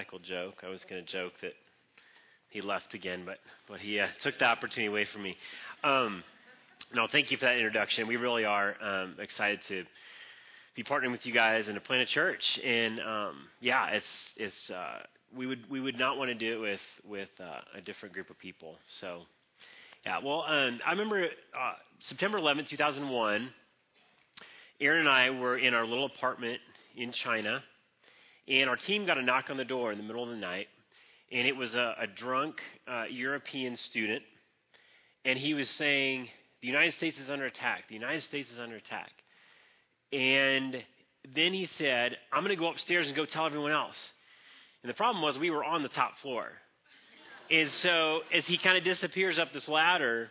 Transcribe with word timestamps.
Michael 0.00 0.18
joke. 0.20 0.62
I 0.62 0.70
was 0.70 0.82
going 0.88 1.04
to 1.04 1.12
joke 1.12 1.34
that 1.42 1.52
he 2.48 2.62
left 2.62 2.94
again, 2.94 3.24
but 3.26 3.36
but 3.68 3.80
he 3.80 4.00
uh, 4.00 4.06
took 4.22 4.38
the 4.38 4.46
opportunity 4.46 4.86
away 4.86 5.04
from 5.12 5.22
me. 5.22 5.36
Um, 5.84 6.24
no, 6.94 7.06
thank 7.06 7.30
you 7.30 7.36
for 7.36 7.44
that 7.44 7.56
introduction. 7.56 8.08
We 8.08 8.16
really 8.16 8.46
are 8.46 8.76
um, 8.82 9.16
excited 9.18 9.60
to 9.68 9.84
be 10.74 10.84
partnering 10.84 11.12
with 11.12 11.26
you 11.26 11.34
guys 11.34 11.68
and 11.68 11.74
to 11.74 11.82
plant 11.82 12.00
a 12.00 12.06
church. 12.06 12.58
And 12.64 12.98
um, 12.98 13.34
yeah, 13.60 13.88
it's 13.88 14.06
it's 14.38 14.70
uh, 14.70 15.00
we 15.36 15.44
would 15.44 15.68
we 15.68 15.82
would 15.82 15.98
not 15.98 16.16
want 16.16 16.30
to 16.30 16.34
do 16.34 16.54
it 16.54 16.60
with 16.62 16.80
with 17.06 17.28
uh, 17.38 17.60
a 17.76 17.82
different 17.82 18.14
group 18.14 18.30
of 18.30 18.38
people. 18.38 18.76
So 19.02 19.24
yeah, 20.06 20.20
well, 20.24 20.46
um, 20.48 20.80
I 20.86 20.92
remember 20.92 21.24
uh, 21.24 21.72
September 21.98 22.38
11, 22.38 22.64
2001. 22.70 23.50
Aaron 24.80 25.00
and 25.00 25.08
I 25.10 25.28
were 25.28 25.58
in 25.58 25.74
our 25.74 25.84
little 25.84 26.06
apartment 26.06 26.58
in 26.96 27.12
China, 27.12 27.62
and 28.48 28.68
our 28.68 28.76
team 28.76 29.06
got 29.06 29.18
a 29.18 29.22
knock 29.22 29.50
on 29.50 29.56
the 29.56 29.64
door 29.64 29.92
in 29.92 29.98
the 29.98 30.04
middle 30.04 30.22
of 30.22 30.30
the 30.30 30.36
night, 30.36 30.68
and 31.32 31.46
it 31.46 31.56
was 31.56 31.74
a, 31.74 31.94
a 32.00 32.06
drunk 32.06 32.56
uh, 32.88 33.04
European 33.10 33.76
student, 33.76 34.22
and 35.24 35.38
he 35.38 35.54
was 35.54 35.68
saying, 35.70 36.28
"The 36.60 36.68
United 36.68 36.94
States 36.94 37.18
is 37.18 37.30
under 37.30 37.46
attack. 37.46 37.84
The 37.88 37.94
United 37.94 38.22
States 38.22 38.50
is 38.50 38.58
under 38.58 38.76
attack." 38.76 39.10
And 40.12 40.82
then 41.34 41.52
he 41.52 41.66
said, 41.66 42.16
"I'm 42.32 42.42
going 42.42 42.56
to 42.56 42.60
go 42.60 42.70
upstairs 42.70 43.06
and 43.06 43.16
go 43.16 43.26
tell 43.26 43.46
everyone 43.46 43.72
else." 43.72 43.96
And 44.82 44.90
the 44.90 44.94
problem 44.94 45.22
was 45.22 45.38
we 45.38 45.50
were 45.50 45.64
on 45.64 45.82
the 45.82 45.88
top 45.88 46.18
floor. 46.18 46.48
And 47.50 47.70
so 47.70 48.20
as 48.32 48.46
he 48.46 48.58
kind 48.58 48.78
of 48.78 48.84
disappears 48.84 49.38
up 49.38 49.52
this 49.52 49.68
ladder, 49.68 50.30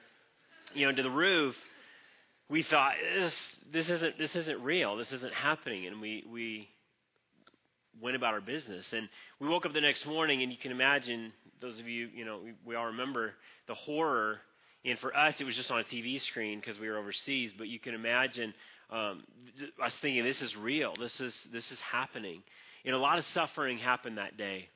you 0.74 0.86
know, 0.86 0.96
to 0.96 1.04
the 1.04 1.10
roof, 1.10 1.56
we 2.50 2.64
thought 2.64 2.94
this 3.16 3.34
this 3.72 3.90
isn't 3.90 4.18
this 4.18 4.36
isn't 4.36 4.62
real. 4.62 4.98
This 4.98 5.12
isn't 5.12 5.34
happening, 5.34 5.86
and 5.86 6.02
we 6.02 6.24
we 6.32 6.70
went 8.02 8.16
about 8.16 8.34
our 8.34 8.42
business. 8.42 8.92
And 8.94 9.10
we 9.40 9.48
woke 9.48 9.66
up 9.66 9.74
the 9.74 9.82
next 9.82 10.06
morning, 10.06 10.42
and 10.44 10.52
you 10.52 10.58
can 10.58 10.72
imagine 10.72 11.32
those 11.62 11.80
of 11.80 11.88
you 11.88 12.10
you 12.14 12.26
know 12.26 12.40
we, 12.44 12.54
we 12.66 12.76
all 12.76 12.88
remember 12.88 13.34
the 13.68 13.76
horror. 13.76 14.40
And 14.86 14.98
for 15.00 15.16
us, 15.16 15.36
it 15.40 15.44
was 15.44 15.56
just 15.56 15.72
on 15.72 15.80
a 15.80 15.84
TV 15.84 16.22
screen 16.22 16.60
because 16.60 16.80
we 16.80 16.88
were 16.90 16.98
overseas. 16.98 17.52
But 17.58 17.68
you 17.68 17.80
can 17.80 17.94
imagine 17.94 18.54
um, 18.90 19.24
us 19.84 19.96
thinking 20.02 20.24
this 20.24 20.42
is 20.42 20.56
real. 20.56 20.94
This 21.00 21.20
is 21.20 21.36
this 21.52 21.70
is 21.72 21.80
happening. 21.80 22.44
And 22.86 22.96
a 22.96 23.00
lot 23.00 23.20
of 23.20 23.26
suffering 23.28 23.78
happened 23.78 24.18
that 24.18 24.38
day. 24.38 24.70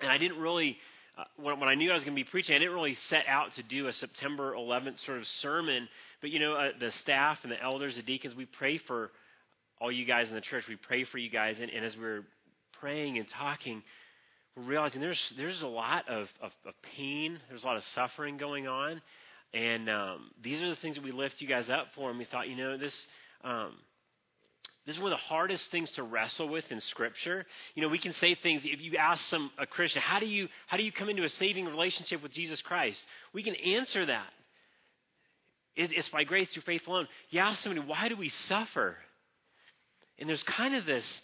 And 0.00 0.10
I 0.10 0.18
didn't 0.18 0.38
really 0.38 0.78
uh, 1.18 1.24
when, 1.36 1.60
when, 1.60 1.68
I 1.68 1.74
knew 1.74 1.90
I 1.90 1.94
was 1.94 2.04
going 2.04 2.16
to 2.16 2.24
be 2.24 2.28
preaching, 2.28 2.54
I 2.54 2.58
didn't 2.58 2.74
really 2.74 2.96
set 3.08 3.24
out 3.28 3.54
to 3.56 3.62
do 3.62 3.86
a 3.86 3.92
September 3.92 4.54
11th 4.54 5.04
sort 5.04 5.18
of 5.18 5.26
sermon. 5.26 5.88
But 6.22 6.30
you 6.30 6.38
know, 6.38 6.54
uh, 6.54 6.70
the 6.78 6.90
staff 6.92 7.38
and 7.42 7.52
the 7.52 7.62
elders, 7.62 7.96
the 7.96 8.02
deacons, 8.02 8.34
we 8.34 8.46
pray 8.46 8.78
for 8.78 9.10
all 9.78 9.92
you 9.92 10.06
guys 10.06 10.28
in 10.28 10.34
the 10.34 10.40
church. 10.40 10.64
We 10.68 10.76
pray 10.76 11.04
for 11.04 11.18
you 11.18 11.28
guys, 11.28 11.56
and, 11.60 11.70
and 11.70 11.84
as 11.84 11.96
we're 11.96 12.24
praying 12.82 13.16
and 13.16 13.28
talking, 13.28 13.80
we're 14.56 14.64
realizing 14.64 15.00
there's 15.00 15.32
there's 15.36 15.62
a 15.62 15.66
lot 15.66 16.08
of, 16.08 16.28
of, 16.42 16.50
of 16.66 16.74
pain. 16.96 17.38
There's 17.48 17.62
a 17.62 17.66
lot 17.66 17.76
of 17.76 17.84
suffering 17.94 18.36
going 18.36 18.66
on, 18.66 19.00
and 19.54 19.88
um, 19.88 20.30
these 20.42 20.60
are 20.60 20.68
the 20.68 20.76
things 20.76 20.96
that 20.96 21.04
we 21.04 21.12
lift 21.12 21.40
you 21.40 21.46
guys 21.46 21.70
up 21.70 21.86
for. 21.94 22.10
And 22.10 22.18
we 22.18 22.24
thought, 22.26 22.48
you 22.48 22.56
know, 22.56 22.76
this. 22.76 22.94
Um, 23.44 23.72
this 24.84 24.96
is 24.96 25.00
one 25.00 25.12
of 25.12 25.18
the 25.20 25.24
hardest 25.26 25.70
things 25.70 25.92
to 25.92 26.02
wrestle 26.02 26.48
with 26.48 26.64
in 26.72 26.80
Scripture. 26.80 27.46
You 27.76 27.82
know, 27.82 27.88
we 27.88 28.00
can 28.00 28.12
say 28.14 28.34
things. 28.34 28.62
If 28.64 28.80
you 28.80 28.96
ask 28.96 29.24
some 29.26 29.52
a 29.56 29.64
Christian, 29.64 30.02
how 30.02 30.18
do 30.18 30.26
you 30.26 30.48
how 30.66 30.76
do 30.76 30.82
you 30.82 30.90
come 30.90 31.08
into 31.08 31.22
a 31.22 31.28
saving 31.28 31.66
relationship 31.66 32.20
with 32.20 32.32
Jesus 32.32 32.60
Christ? 32.62 33.00
We 33.32 33.44
can 33.44 33.54
answer 33.54 34.04
that. 34.06 34.26
It, 35.76 35.92
it's 35.92 36.08
by 36.08 36.24
grace 36.24 36.48
through 36.50 36.62
faith 36.62 36.88
alone. 36.88 37.06
You 37.30 37.38
ask 37.38 37.62
somebody, 37.62 37.86
why 37.86 38.08
do 38.08 38.16
we 38.16 38.28
suffer? 38.28 38.96
And 40.18 40.28
there's 40.28 40.42
kind 40.42 40.74
of 40.74 40.84
this, 40.84 41.22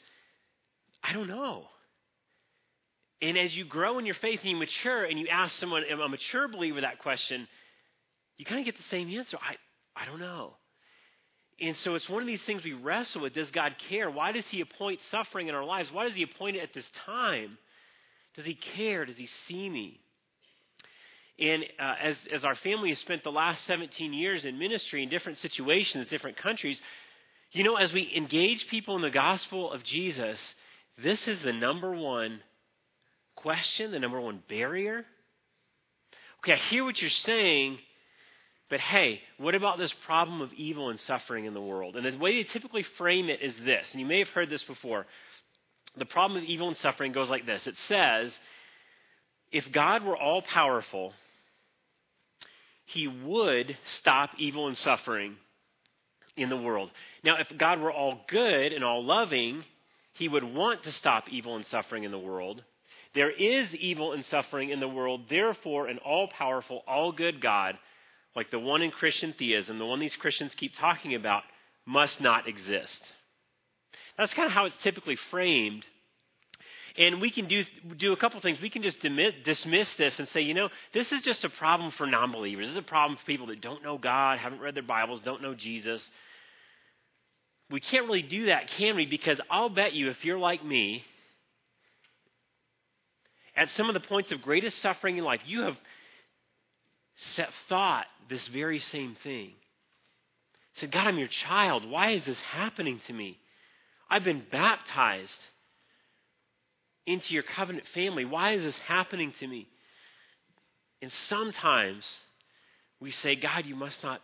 I 1.02 1.12
don't 1.12 1.28
know. 1.28 1.66
And 3.20 3.36
as 3.36 3.56
you 3.56 3.64
grow 3.64 3.98
in 3.98 4.06
your 4.06 4.14
faith 4.14 4.40
and 4.42 4.50
you 4.50 4.56
mature, 4.56 5.04
and 5.04 5.18
you 5.18 5.28
ask 5.28 5.54
someone, 5.54 5.82
a 5.84 6.08
mature 6.08 6.46
believer, 6.48 6.80
that 6.82 7.00
question, 7.00 7.48
you 8.36 8.44
kind 8.44 8.60
of 8.60 8.64
get 8.64 8.76
the 8.76 8.84
same 8.84 9.08
answer. 9.10 9.36
I, 9.40 9.56
I 10.00 10.04
don't 10.04 10.20
know. 10.20 10.54
And 11.60 11.76
so 11.76 11.96
it's 11.96 12.08
one 12.08 12.22
of 12.22 12.28
these 12.28 12.42
things 12.42 12.62
we 12.62 12.72
wrestle 12.72 13.22
with. 13.22 13.34
Does 13.34 13.50
God 13.50 13.74
care? 13.88 14.08
Why 14.08 14.30
does 14.30 14.46
He 14.46 14.60
appoint 14.60 15.00
suffering 15.10 15.48
in 15.48 15.54
our 15.56 15.64
lives? 15.64 15.90
Why 15.90 16.06
does 16.06 16.14
He 16.14 16.22
appoint 16.22 16.56
it 16.56 16.60
at 16.60 16.72
this 16.72 16.88
time? 17.04 17.58
Does 18.36 18.44
He 18.44 18.54
care? 18.54 19.04
Does 19.04 19.16
He 19.16 19.26
see 19.48 19.68
me? 19.68 20.00
And 21.40 21.64
uh, 21.78 21.94
as, 22.00 22.16
as 22.32 22.44
our 22.44 22.54
family 22.54 22.90
has 22.90 22.98
spent 22.98 23.24
the 23.24 23.32
last 23.32 23.64
17 23.64 24.12
years 24.12 24.44
in 24.44 24.58
ministry 24.58 25.02
in 25.02 25.08
different 25.08 25.38
situations, 25.38 26.06
different 26.08 26.36
countries, 26.36 26.80
you 27.52 27.64
know, 27.64 27.76
as 27.76 27.92
we 27.92 28.12
engage 28.14 28.68
people 28.68 28.96
in 28.96 29.02
the 29.02 29.10
gospel 29.10 29.72
of 29.72 29.82
Jesus, 29.82 30.38
this 31.02 31.28
is 31.28 31.40
the 31.42 31.52
number 31.52 31.92
one 31.92 32.40
question, 33.36 33.92
the 33.92 33.98
number 33.98 34.20
one 34.20 34.42
barrier. 34.48 35.04
Okay, 36.40 36.54
I 36.54 36.56
hear 36.56 36.84
what 36.84 37.00
you're 37.00 37.10
saying, 37.10 37.78
but 38.70 38.80
hey, 38.80 39.20
what 39.38 39.54
about 39.54 39.78
this 39.78 39.92
problem 40.04 40.40
of 40.40 40.52
evil 40.52 40.90
and 40.90 41.00
suffering 41.00 41.44
in 41.44 41.54
the 41.54 41.60
world? 41.60 41.96
And 41.96 42.04
the 42.04 42.18
way 42.18 42.34
they 42.42 42.48
typically 42.48 42.82
frame 42.82 43.28
it 43.28 43.40
is 43.42 43.56
this, 43.64 43.86
and 43.92 44.00
you 44.00 44.06
may 44.06 44.18
have 44.18 44.28
heard 44.28 44.50
this 44.50 44.62
before. 44.64 45.06
The 45.96 46.04
problem 46.04 46.42
of 46.42 46.48
evil 46.48 46.68
and 46.68 46.76
suffering 46.76 47.12
goes 47.12 47.30
like 47.30 47.46
this 47.46 47.66
it 47.66 47.78
says, 47.78 48.38
if 49.50 49.70
God 49.72 50.04
were 50.04 50.16
all 50.16 50.42
powerful, 50.42 51.14
he 52.84 53.08
would 53.08 53.76
stop 53.84 54.30
evil 54.38 54.66
and 54.66 54.76
suffering 54.76 55.36
in 56.36 56.48
the 56.48 56.56
world. 56.56 56.90
Now, 57.24 57.36
if 57.38 57.48
God 57.56 57.80
were 57.80 57.92
all 57.92 58.20
good 58.28 58.72
and 58.72 58.84
all 58.84 59.04
loving, 59.04 59.64
he 60.18 60.28
would 60.28 60.44
want 60.44 60.82
to 60.82 60.92
stop 60.92 61.28
evil 61.30 61.56
and 61.56 61.64
suffering 61.66 62.04
in 62.04 62.10
the 62.10 62.18
world. 62.18 62.62
There 63.14 63.30
is 63.30 63.74
evil 63.74 64.12
and 64.12 64.24
suffering 64.26 64.70
in 64.70 64.80
the 64.80 64.88
world, 64.88 65.22
therefore, 65.30 65.86
an 65.86 65.98
all 65.98 66.28
powerful, 66.28 66.82
all 66.86 67.12
good 67.12 67.40
God 67.40 67.78
like 68.38 68.52
the 68.52 68.58
one 68.60 68.82
in 68.82 68.92
Christian 68.92 69.34
theism, 69.36 69.80
the 69.80 69.84
one 69.84 69.98
these 69.98 70.14
Christians 70.14 70.54
keep 70.54 70.72
talking 70.76 71.16
about, 71.16 71.42
must 71.84 72.20
not 72.20 72.46
exist. 72.46 73.02
That's 74.16 74.32
kind 74.32 74.46
of 74.46 74.52
how 74.52 74.66
it's 74.66 74.76
typically 74.76 75.16
framed. 75.30 75.84
And 76.96 77.20
we 77.20 77.30
can 77.30 77.48
do, 77.48 77.64
do 77.96 78.12
a 78.12 78.16
couple 78.16 78.40
things. 78.40 78.60
We 78.60 78.70
can 78.70 78.82
just 78.82 79.00
dismiss 79.00 79.88
this 79.98 80.20
and 80.20 80.28
say, 80.28 80.42
you 80.42 80.54
know, 80.54 80.68
this 80.92 81.10
is 81.10 81.22
just 81.22 81.44
a 81.44 81.48
problem 81.48 81.90
for 81.90 82.06
non 82.06 82.30
believers. 82.30 82.66
This 82.66 82.72
is 82.72 82.78
a 82.78 82.82
problem 82.82 83.18
for 83.18 83.24
people 83.24 83.48
that 83.48 83.60
don't 83.60 83.82
know 83.82 83.98
God, 83.98 84.38
haven't 84.38 84.60
read 84.60 84.76
their 84.76 84.84
Bibles, 84.84 85.20
don't 85.20 85.42
know 85.42 85.54
Jesus. 85.54 86.08
We 87.70 87.80
can't 87.80 88.06
really 88.06 88.22
do 88.22 88.46
that, 88.46 88.68
can 88.68 88.96
we? 88.96 89.06
Because 89.06 89.40
I'll 89.50 89.68
bet 89.68 89.92
you, 89.92 90.08
if 90.08 90.24
you're 90.24 90.38
like 90.38 90.64
me, 90.64 91.04
at 93.54 93.68
some 93.70 93.88
of 93.88 93.94
the 93.94 94.00
points 94.00 94.32
of 94.32 94.40
greatest 94.40 94.80
suffering 94.80 95.18
in 95.18 95.24
life, 95.24 95.40
you 95.44 95.62
have 95.62 95.76
set 97.16 97.50
thought 97.68 98.06
this 98.28 98.46
very 98.48 98.78
same 98.78 99.16
thing. 99.22 99.50
Said, 100.74 100.92
God, 100.92 101.08
I'm 101.08 101.18
your 101.18 101.28
child. 101.28 101.88
Why 101.88 102.12
is 102.12 102.24
this 102.24 102.40
happening 102.40 103.00
to 103.06 103.12
me? 103.12 103.36
I've 104.08 104.24
been 104.24 104.44
baptized 104.50 105.38
into 107.06 107.34
your 107.34 107.42
covenant 107.42 107.86
family. 107.94 108.24
Why 108.24 108.52
is 108.52 108.62
this 108.62 108.78
happening 108.78 109.34
to 109.40 109.46
me? 109.46 109.66
And 111.02 111.10
sometimes 111.10 112.06
we 113.00 113.10
say, 113.10 113.34
God, 113.34 113.66
you 113.66 113.74
must 113.74 114.02
not 114.02 114.20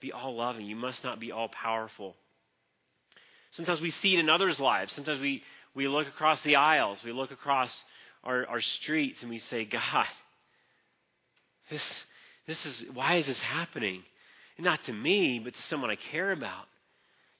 be 0.00 0.12
all 0.12 0.36
loving. 0.36 0.66
You 0.66 0.76
must 0.76 1.02
not 1.02 1.18
be 1.18 1.32
all 1.32 1.48
powerful. 1.48 2.14
Sometimes 3.52 3.80
we 3.80 3.90
see 3.90 4.14
it 4.14 4.20
in 4.20 4.30
others' 4.30 4.60
lives. 4.60 4.92
Sometimes 4.92 5.20
we, 5.20 5.42
we 5.74 5.88
look 5.88 6.06
across 6.06 6.40
the 6.42 6.56
aisles, 6.56 6.98
we 7.04 7.12
look 7.12 7.30
across 7.30 7.84
our, 8.24 8.46
our 8.46 8.60
streets, 8.60 9.22
and 9.22 9.30
we 9.30 9.38
say, 9.38 9.64
God, 9.64 10.06
this, 11.70 11.82
this 12.46 12.66
is 12.66 12.84
why 12.92 13.16
is 13.16 13.26
this 13.26 13.40
happening? 13.40 14.02
Not 14.58 14.84
to 14.84 14.92
me, 14.92 15.38
but 15.38 15.54
to 15.54 15.62
someone 15.62 15.90
I 15.90 15.96
care 15.96 16.32
about. 16.32 16.66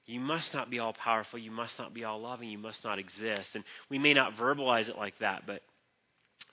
You 0.07 0.21
must 0.21 0.55
not 0.55 0.71
be 0.71 0.79
all 0.79 0.93
powerful. 0.93 1.39
You 1.39 1.51
must 1.51 1.79
not 1.79 1.93
be 1.93 2.05
all 2.05 2.21
loving. 2.21 2.49
You 2.49 2.59
must 2.59 2.83
not 2.83 2.99
exist. 2.99 3.55
And 3.55 3.63
we 3.91 3.99
may 3.99 4.15
not 4.15 4.37
verbalize 4.37 4.89
it 4.89 4.97
like 4.97 5.19
that, 5.21 5.43
but 5.47 5.63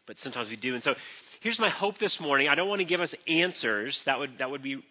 but 0.06 0.20
sometimes 0.20 0.50
we 0.50 0.56
do. 0.56 0.74
And 0.74 0.84
so 0.84 0.96
here's 1.42 1.60
my 1.60 1.70
hope 1.70 1.98
this 2.00 2.20
morning. 2.20 2.50
I 2.50 2.56
don't 2.56 2.70
want 2.70 2.80
to 2.80 2.86
give 2.86 3.02
us 3.02 3.14
answers. 3.28 4.02
That 4.06 4.20
would 4.20 4.38
that 4.40 4.52
would 4.52 4.62
be 4.62 4.84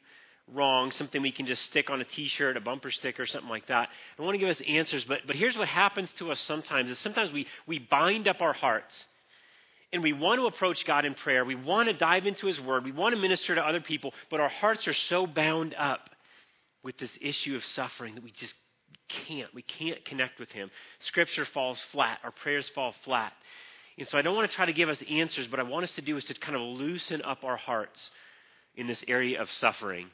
wrong, 0.55 0.93
something 0.93 1.23
we 1.23 1.33
can 1.33 1.47
just 1.47 1.65
stick 1.65 1.91
on 1.91 2.01
a 2.01 2.05
t-shirt, 2.05 2.57
a 2.57 2.61
bumper 2.61 2.91
sticker, 2.91 3.27
something 3.27 3.51
like 3.51 3.67
that. 3.67 3.89
I 4.19 4.23
want 4.23 4.35
to 4.35 4.39
give 4.39 4.49
us 4.49 4.61
answers, 4.67 5.05
but 5.05 5.21
but 5.27 5.37
here's 5.37 5.57
what 5.57 5.69
happens 5.69 6.11
to 6.19 6.31
us 6.31 6.41
sometimes 6.41 6.91
is 6.91 6.99
sometimes 6.99 7.33
we 7.33 7.47
we 7.67 7.79
bind 7.79 8.29
up 8.29 8.41
our 8.41 8.53
hearts 8.53 9.05
and 9.93 10.03
we 10.03 10.13
want 10.13 10.41
to 10.41 10.47
approach 10.47 10.85
God 10.85 11.05
in 11.05 11.15
prayer. 11.15 11.45
We 11.45 11.55
want 11.55 11.89
to 11.89 11.95
dive 11.95 12.27
into 12.27 12.47
His 12.47 12.61
Word. 12.61 12.85
We 12.85 12.93
want 12.93 13.15
to 13.15 13.21
minister 13.21 13.55
to 13.55 13.63
other 13.63 13.81
people, 13.81 14.13
but 14.31 14.41
our 14.41 14.49
hearts 14.49 14.87
are 14.87 14.95
so 14.95 15.27
bound 15.27 15.75
up 15.75 16.11
with 16.83 16.99
this 16.99 17.17
issue 17.21 17.57
of 17.57 17.65
suffering 17.65 18.15
that 18.15 18.25
we 18.25 18.31
just 18.31 18.55
can't. 19.09 19.53
We 19.55 19.63
can't 19.63 20.05
connect 20.05 20.39
with 20.39 20.51
Him. 20.51 20.71
Scripture 21.01 21.45
falls 21.47 21.81
flat. 21.93 22.19
Our 22.23 22.31
prayers 22.31 22.69
fall 22.75 22.95
flat. 23.05 23.33
And 23.99 24.07
so 24.07 24.19
I 24.19 24.23
don't 24.23 24.37
want 24.37 24.49
to 24.51 24.55
try 24.55 24.67
to 24.67 24.73
give 24.73 24.91
us 24.91 25.03
answers, 25.11 25.47
but 25.47 25.59
I 25.59 25.63
want 25.63 25.85
us 25.85 25.93
to 25.95 26.03
do 26.03 26.17
is 26.17 26.25
to 26.25 26.35
kind 26.35 26.55
of 26.55 26.63
loosen 26.63 27.23
up 27.23 27.45
our 27.45 27.57
hearts 27.57 28.11
in 28.75 28.87
this 28.87 29.03
area 29.09 29.41
of 29.41 29.51
suffering 29.51 30.11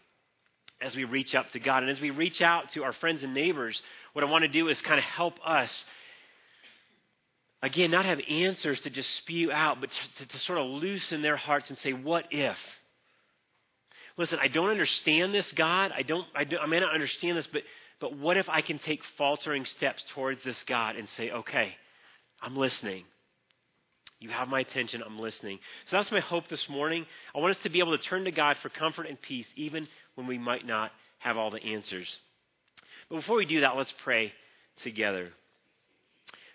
as 0.83 0.97
we 0.97 1.05
reach 1.05 1.35
up 1.35 1.51
to 1.53 1.61
God. 1.61 1.83
And 1.83 1.91
as 1.91 2.01
we 2.01 2.11
reach 2.11 2.43
out 2.43 2.71
to 2.73 2.85
our 2.85 2.93
friends 2.93 3.23
and 3.23 3.35
neighbors, 3.35 3.81
what 4.13 4.25
I 4.25 4.29
want 4.29 4.43
to 4.43 4.49
do 4.49 4.69
is 4.69 4.81
kind 4.81 4.99
of 4.99 5.05
help 5.05 5.35
us 5.45 5.85
again, 7.63 7.91
not 7.91 8.05
have 8.05 8.21
answers 8.29 8.81
to 8.81 8.91
just 8.91 9.15
spew 9.17 9.53
out, 9.53 9.81
but 9.81 9.91
to, 10.19 10.27
to, 10.27 10.39
sort 10.39 10.59
of 10.59 10.67
loosen 10.67 11.23
their 11.23 11.37
hearts 11.37 11.71
and 11.71 11.79
say, 11.79 11.93
What 11.93 12.27
if? 12.31 12.59
Listen, 14.19 14.39
I 14.43 14.49
don't 14.49 14.69
understand 14.69 15.33
this, 15.33 15.51
God. 15.53 15.93
I 15.97 16.03
don't, 16.03 16.27
I, 16.35 16.45
don't, 16.45 16.63
I 16.63 16.67
may 16.67 16.81
not 16.81 16.93
understand 16.93 17.39
this, 17.39 17.47
but, 17.47 17.63
but 18.01 18.19
what 18.19 18.37
if 18.37 18.49
I 18.49 18.61
can 18.61 18.79
take 18.79 19.03
faltering 19.17 19.65
steps 19.65 20.05
towards 20.13 20.43
this 20.45 20.63
God 20.65 20.97
and 20.97 21.09
say, 21.11 21.31
Okay, 21.31 21.75
I'm 22.41 22.57
listening. 22.57 23.05
You 24.23 24.31
have 24.31 24.47
my 24.47 24.61
attention. 24.61 25.03
I'm 25.05 25.19
listening. 25.19 25.59
So 25.91 25.97
that's 25.97 26.13
my 26.13 26.21
hope 26.21 26.47
this 26.47 26.69
morning. 26.69 27.05
I 27.35 27.41
want 27.41 27.57
us 27.57 27.63
to 27.65 27.69
be 27.69 27.81
able 27.81 27.99
to 27.99 28.05
turn 28.05 28.25
to 28.25 28.31
God 28.31 28.57
for 28.63 28.69
comfort 28.69 29.07
and 29.09 29.21
peace, 29.21 29.47
even 29.57 29.89
when 30.15 30.29
we 30.29 30.39
might 30.39 30.65
not 30.65 30.93
have 31.19 31.37
all 31.37 31.51
the 31.51 31.61
answers. 31.61 32.07
But 33.11 33.17
before 33.17 33.37
we 33.37 33.47
do 33.47 33.63
that, 33.63 33.77
let's 33.77 33.93
pray 34.05 34.33
together. 34.85 35.31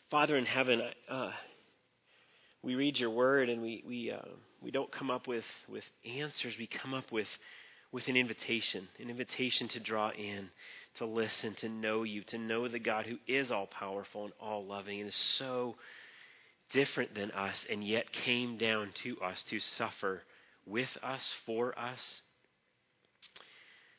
Father 0.10 0.38
in 0.38 0.46
heaven, 0.46 0.82
uh, 1.10 1.32
we 2.64 2.76
read 2.76 2.98
your 2.98 3.10
word 3.10 3.50
and 3.50 3.62
we, 3.62 3.84
we, 3.86 4.12
uh, 4.12 4.20
we 4.62 4.72
don't 4.72 4.92
come 4.92 5.12
up 5.12 5.28
with, 5.28 5.44
with 5.68 5.84
answers. 6.06 6.56
We 6.58 6.68
come 6.68 6.94
up 6.94 7.12
with, 7.12 7.28
with 7.92 8.08
an 8.08 8.16
invitation, 8.16 8.88
an 8.98 9.10
invitation 9.10 9.68
to 9.70 9.82
draw 9.82 10.12
in, 10.12 10.50
to 11.00 11.06
listen, 11.06 11.54
to 11.56 11.68
know 11.68 12.04
you, 12.04 12.24
to 12.28 12.38
know 12.38 12.70
the 12.70 12.80
God 12.80 13.08
who 13.08 13.18
is 13.28 13.52
all 13.52 13.68
powerful 13.68 14.24
and 14.24 14.34
all 14.40 14.66
loving 14.66 15.02
and 15.02 15.10
is 15.10 15.16
so 15.38 15.76
different 16.72 17.16
than 17.16 17.32
us 17.32 17.66
and 17.70 17.84
yet 17.86 18.12
came 18.12 18.58
down 18.58 18.90
to 19.04 19.18
us 19.22 19.44
to 19.50 19.60
suffer 19.78 20.24
with 20.66 20.90
us, 21.02 21.22
for 21.46 21.78
us. 21.78 22.22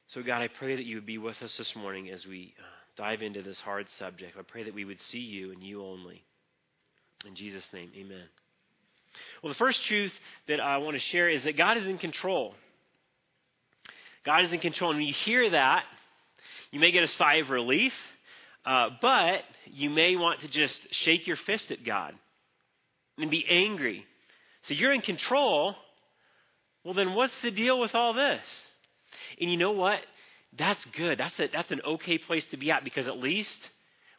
So, 0.08 0.22
God, 0.22 0.42
I 0.42 0.48
pray 0.48 0.76
that 0.76 0.84
you 0.84 0.96
would 0.96 1.06
be 1.06 1.18
with 1.18 1.40
us 1.42 1.56
this 1.56 1.74
morning 1.76 2.10
as 2.10 2.26
we 2.26 2.54
uh, 2.58 2.62
dive 2.96 3.22
into 3.22 3.42
this 3.42 3.60
hard 3.60 3.88
subject. 3.98 4.36
I 4.38 4.42
pray 4.42 4.64
that 4.64 4.74
we 4.74 4.84
would 4.84 5.00
see 5.00 5.18
you 5.18 5.52
and 5.52 5.62
you 5.62 5.82
only. 5.82 6.24
In 7.26 7.34
Jesus' 7.34 7.68
name, 7.72 7.90
amen. 7.96 8.24
Well, 9.42 9.52
the 9.52 9.58
first 9.58 9.84
truth 9.84 10.12
that 10.46 10.60
I 10.60 10.78
want 10.78 10.94
to 10.94 11.00
share 11.00 11.28
is 11.28 11.44
that 11.44 11.56
God 11.56 11.76
is 11.76 11.86
in 11.86 11.98
control. 11.98 12.54
God 14.24 14.44
is 14.44 14.52
in 14.52 14.60
control. 14.60 14.90
And 14.90 15.00
when 15.00 15.06
you 15.06 15.14
hear 15.14 15.50
that, 15.50 15.84
you 16.70 16.80
may 16.80 16.90
get 16.90 17.02
a 17.02 17.08
sigh 17.08 17.36
of 17.36 17.50
relief, 17.50 17.92
uh, 18.64 18.90
but 19.00 19.42
you 19.66 19.90
may 19.90 20.16
want 20.16 20.40
to 20.40 20.48
just 20.48 20.80
shake 20.92 21.26
your 21.26 21.36
fist 21.36 21.70
at 21.70 21.84
God 21.84 22.14
and 23.18 23.30
be 23.30 23.44
angry. 23.48 24.06
So 24.62 24.74
you're 24.74 24.92
in 24.92 25.00
control. 25.00 25.74
Well, 26.84 26.94
then 26.94 27.14
what's 27.14 27.38
the 27.42 27.50
deal 27.50 27.78
with 27.78 27.94
all 27.94 28.14
this? 28.14 28.42
And 29.40 29.50
you 29.50 29.56
know 29.56 29.72
what? 29.72 30.00
That's 30.56 30.84
good. 30.96 31.18
That's, 31.18 31.38
a, 31.40 31.48
that's 31.52 31.70
an 31.70 31.82
okay 31.84 32.18
place 32.18 32.46
to 32.46 32.56
be 32.56 32.70
at 32.70 32.84
because 32.84 33.06
at 33.06 33.18
least 33.18 33.70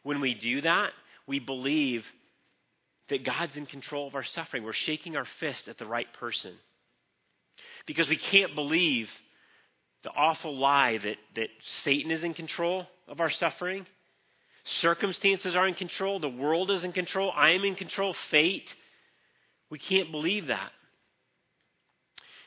when 0.02 0.20
we 0.20 0.34
do 0.34 0.60
that, 0.62 0.90
we 1.26 1.38
believe 1.38 2.04
that 3.08 3.24
God's 3.24 3.56
in 3.56 3.66
control 3.66 4.06
of 4.06 4.14
our 4.14 4.24
suffering. 4.24 4.62
We're 4.62 4.72
shaking 4.72 5.16
our 5.16 5.26
fist 5.40 5.68
at 5.68 5.78
the 5.78 5.86
right 5.86 6.10
person. 6.14 6.54
Because 7.86 8.08
we 8.08 8.16
can't 8.16 8.54
believe 8.54 9.08
the 10.02 10.10
awful 10.10 10.56
lie 10.56 10.98
that, 10.98 11.16
that 11.34 11.48
Satan 11.62 12.10
is 12.10 12.24
in 12.24 12.34
control 12.34 12.86
of 13.08 13.20
our 13.20 13.30
suffering. 13.30 13.86
Circumstances 14.64 15.56
are 15.56 15.66
in 15.66 15.74
control. 15.74 16.20
The 16.20 16.28
world 16.28 16.70
is 16.70 16.84
in 16.84 16.92
control. 16.92 17.32
I 17.34 17.50
am 17.50 17.64
in 17.64 17.74
control. 17.74 18.14
Fate. 18.30 18.72
We 19.70 19.78
can't 19.78 20.10
believe 20.10 20.48
that. 20.48 20.70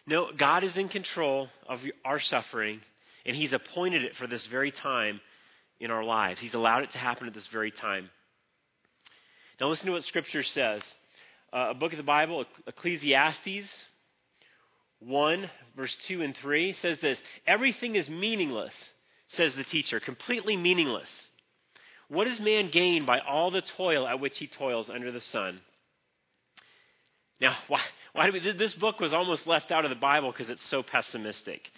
No, 0.06 0.28
God 0.38 0.64
is 0.64 0.78
in 0.78 0.90
control 0.90 1.48
of 1.68 1.80
our 2.04 2.20
suffering, 2.20 2.82
and 3.26 3.36
He's 3.36 3.54
appointed 3.54 4.04
it 4.04 4.16
for 4.18 4.28
this 4.28 4.46
very 4.48 4.72
time 4.72 5.22
in 5.80 5.92
our 5.92 6.04
lives. 6.04 6.42
He's 6.42 6.54
allowed 6.54 6.84
it 6.84 6.92
to 6.92 6.98
happen 6.98 7.28
at 7.28 7.34
this 7.34 7.48
very 7.48 7.72
time. 7.72 8.10
Now, 9.60 9.70
listen 9.70 9.86
to 9.86 9.94
what 9.94 10.04
Scripture 10.04 10.44
says. 10.44 10.82
Uh, 11.54 11.68
a 11.70 11.74
book 11.74 11.94
of 11.94 11.98
the 11.98 12.04
Bible, 12.04 12.46
Ecclesiastes 12.68 13.70
1, 15.00 15.50
verse 15.76 15.96
2 16.08 16.22
and 16.22 16.36
3, 16.36 16.74
says 16.74 17.00
this 17.00 17.22
Everything 17.46 17.96
is 17.96 18.10
meaningless, 18.10 18.74
says 19.30 19.54
the 19.56 19.64
teacher, 19.64 20.00
completely 20.00 20.58
meaningless. 20.58 21.10
What 22.08 22.26
does 22.26 22.40
man 22.40 22.70
gain 22.72 23.06
by 23.06 23.20
all 23.20 23.52
the 23.52 23.62
toil 23.78 24.08
at 24.08 24.20
which 24.20 24.38
he 24.38 24.48
toils 24.48 24.90
under 24.90 25.12
the 25.12 25.22
sun? 25.22 25.62
Now, 27.44 27.58
why, 27.68 27.82
why 28.14 28.26
do 28.26 28.32
we, 28.32 28.54
this 28.54 28.74
book 28.74 29.02
was 29.02 29.12
almost 29.12 29.46
left 29.46 29.70
out 29.70 29.84
of 29.84 29.90
the 29.90 29.98
Bible 29.98 30.32
because 30.32 30.50
it's 30.50 30.66
so 30.68 30.82
pessimistic. 30.82 31.70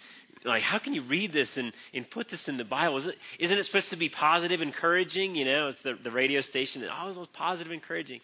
Like, 0.44 0.62
how 0.62 0.78
can 0.78 0.94
you 0.94 1.02
read 1.02 1.32
this 1.32 1.56
and, 1.56 1.72
and 1.92 2.08
put 2.08 2.30
this 2.30 2.46
in 2.46 2.56
the 2.56 2.64
Bible? 2.64 2.98
Isn't 2.98 3.10
it, 3.10 3.18
isn't 3.40 3.58
it 3.58 3.66
supposed 3.66 3.90
to 3.90 3.96
be 3.96 4.08
positive, 4.08 4.62
encouraging? 4.62 5.34
You 5.34 5.44
know, 5.44 5.68
it's 5.70 5.82
the, 5.82 5.98
the 6.00 6.12
radio 6.12 6.40
station 6.40 6.82
that 6.82 6.90
always 6.90 7.16
was 7.16 7.26
positive, 7.32 7.72
encouraging. 7.72 8.20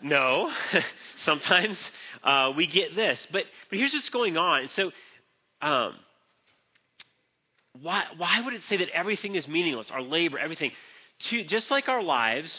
No, 0.00 0.50
sometimes 1.18 1.78
uh, 2.24 2.52
we 2.56 2.66
get 2.66 2.96
this. 2.96 3.28
But, 3.30 3.44
but 3.68 3.78
here's 3.78 3.92
what's 3.92 4.08
going 4.08 4.38
on. 4.38 4.70
So, 4.70 4.92
um, 5.60 5.94
why, 7.82 8.04
why 8.16 8.40
would 8.40 8.54
it 8.54 8.62
say 8.62 8.78
that 8.78 8.88
everything 8.94 9.34
is 9.34 9.46
meaningless? 9.46 9.90
Our 9.90 10.00
labor, 10.00 10.38
everything. 10.38 10.70
To, 11.28 11.44
just 11.44 11.70
like 11.70 11.90
our 11.90 12.02
lives, 12.02 12.58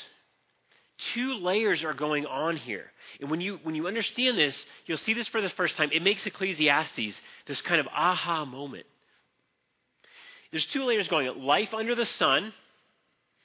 two 1.14 1.36
layers 1.36 1.84
are 1.84 1.94
going 1.94 2.26
on 2.26 2.58
here. 2.58 2.86
And 3.20 3.30
when 3.30 3.42
you, 3.42 3.60
when 3.64 3.76
you 3.76 3.88
understand 3.88 4.38
this, 4.38 4.66
you'll 4.86 4.98
see 4.98 5.14
this 5.14 5.28
for 5.28 5.42
the 5.42 5.50
first 5.50 5.76
time. 5.76 5.90
It 5.92 6.02
makes 6.02 6.26
Ecclesiastes 6.26 7.20
this 7.48 7.62
kind 7.62 7.80
of 7.80 7.88
aha 7.88 8.46
moment. 8.46 8.86
There's 10.52 10.66
two 10.68 10.84
layers 10.84 11.08
going 11.08 11.28
on 11.28 11.44
life 11.44 11.74
under 11.74 11.96
the 11.96 12.06
sun 12.06 12.54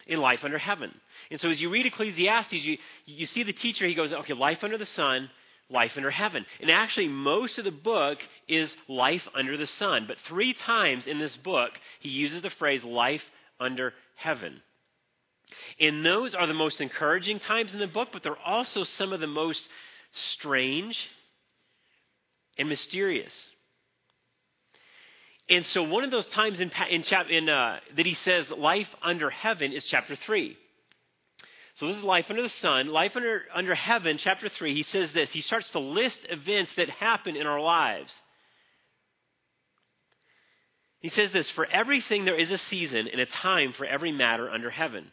and 0.09 0.21
life 0.21 0.45
under 0.45 0.59
heaven. 0.59 0.93
And 1.31 1.41
so 1.41 1.51
as 1.51 1.61
you 1.61 1.71
read 1.71 1.87
Ecclesiastes, 1.87 2.53
you, 2.53 2.79
you 3.05 3.27
see 3.27 3.43
the 3.43 3.53
teacher, 3.53 3.87
he 3.87 3.95
goes, 3.95 4.13
okay, 4.13 4.35
life 4.35 4.63
under 4.63 4.79
the 4.79 4.87
sun, 4.87 5.31
life 5.71 5.93
under 5.97 6.11
heaven. 6.11 6.47
And 6.61 6.71
actually, 6.71 7.09
most 7.09 7.59
of 7.59 7.65
the 7.65 7.71
book 7.71 8.19
is 8.49 8.75
life 8.89 9.27
under 9.35 9.57
the 9.57 9.67
sun. 9.67 10.05
But 10.07 10.19
three 10.29 10.55
times 10.55 11.07
in 11.07 11.19
this 11.19 11.37
book, 11.37 11.73
he 12.01 12.09
uses 12.09 12.43
the 12.43 12.51
phrase 12.51 12.85
life 12.85 13.23
under 13.59 13.95
heaven. 14.17 14.61
And 15.79 16.05
those 16.05 16.35
are 16.35 16.47
the 16.47 16.55
most 16.55 16.81
encouraging 16.81 17.41
times 17.41 17.73
in 17.73 17.79
the 17.79 17.87
book, 17.87 18.09
but 18.13 18.23
they're 18.23 18.39
also 18.39 18.83
some 18.85 19.13
of 19.13 19.21
the 19.21 19.27
most 19.27 19.69
strange 20.13 20.99
and 22.59 22.69
mysterious. 22.69 23.33
And 25.49 25.65
so, 25.67 25.83
one 25.85 26.03
of 26.03 26.11
those 26.11 26.27
times 26.27 26.59
in, 26.59 26.73
in, 26.91 27.05
in 27.31 27.49
uh, 27.49 27.79
that 27.97 28.07
he 28.07 28.15
says 28.15 28.51
life 28.51 28.89
under 29.03 29.31
heaven 29.31 29.73
is 29.73 29.85
chapter 29.85 30.17
3. 30.17 30.57
So, 31.77 31.87
this 31.87 31.97
is 31.99 32.03
life 32.03 32.27
under 32.31 32.43
the 32.43 32.49
sun. 32.49 32.89
Life 32.89 33.15
under, 33.15 33.43
under 33.55 33.75
heaven, 33.75 34.19
chapter 34.19 34.49
3, 34.49 34.75
he 34.75 34.83
says 34.83 35.13
this. 35.13 35.31
He 35.31 35.43
starts 35.43 35.69
to 35.71 35.79
list 35.79 36.21
events 36.29 36.75
that 36.77 36.91
happen 36.91 37.37
in 37.37 37.47
our 37.47 37.61
lives. 37.61 38.17
He 41.01 41.11
says 41.11 41.31
this 41.31 41.49
For 41.51 41.67
everything 41.67 42.25
there 42.25 42.35
is 42.35 42.51
a 42.51 42.59
season 42.59 43.07
and 43.07 43.21
a 43.21 43.27
time 43.27 43.73
for 43.73 43.85
every 43.85 44.11
matter 44.11 44.51
under 44.51 44.71
heaven 44.71 45.13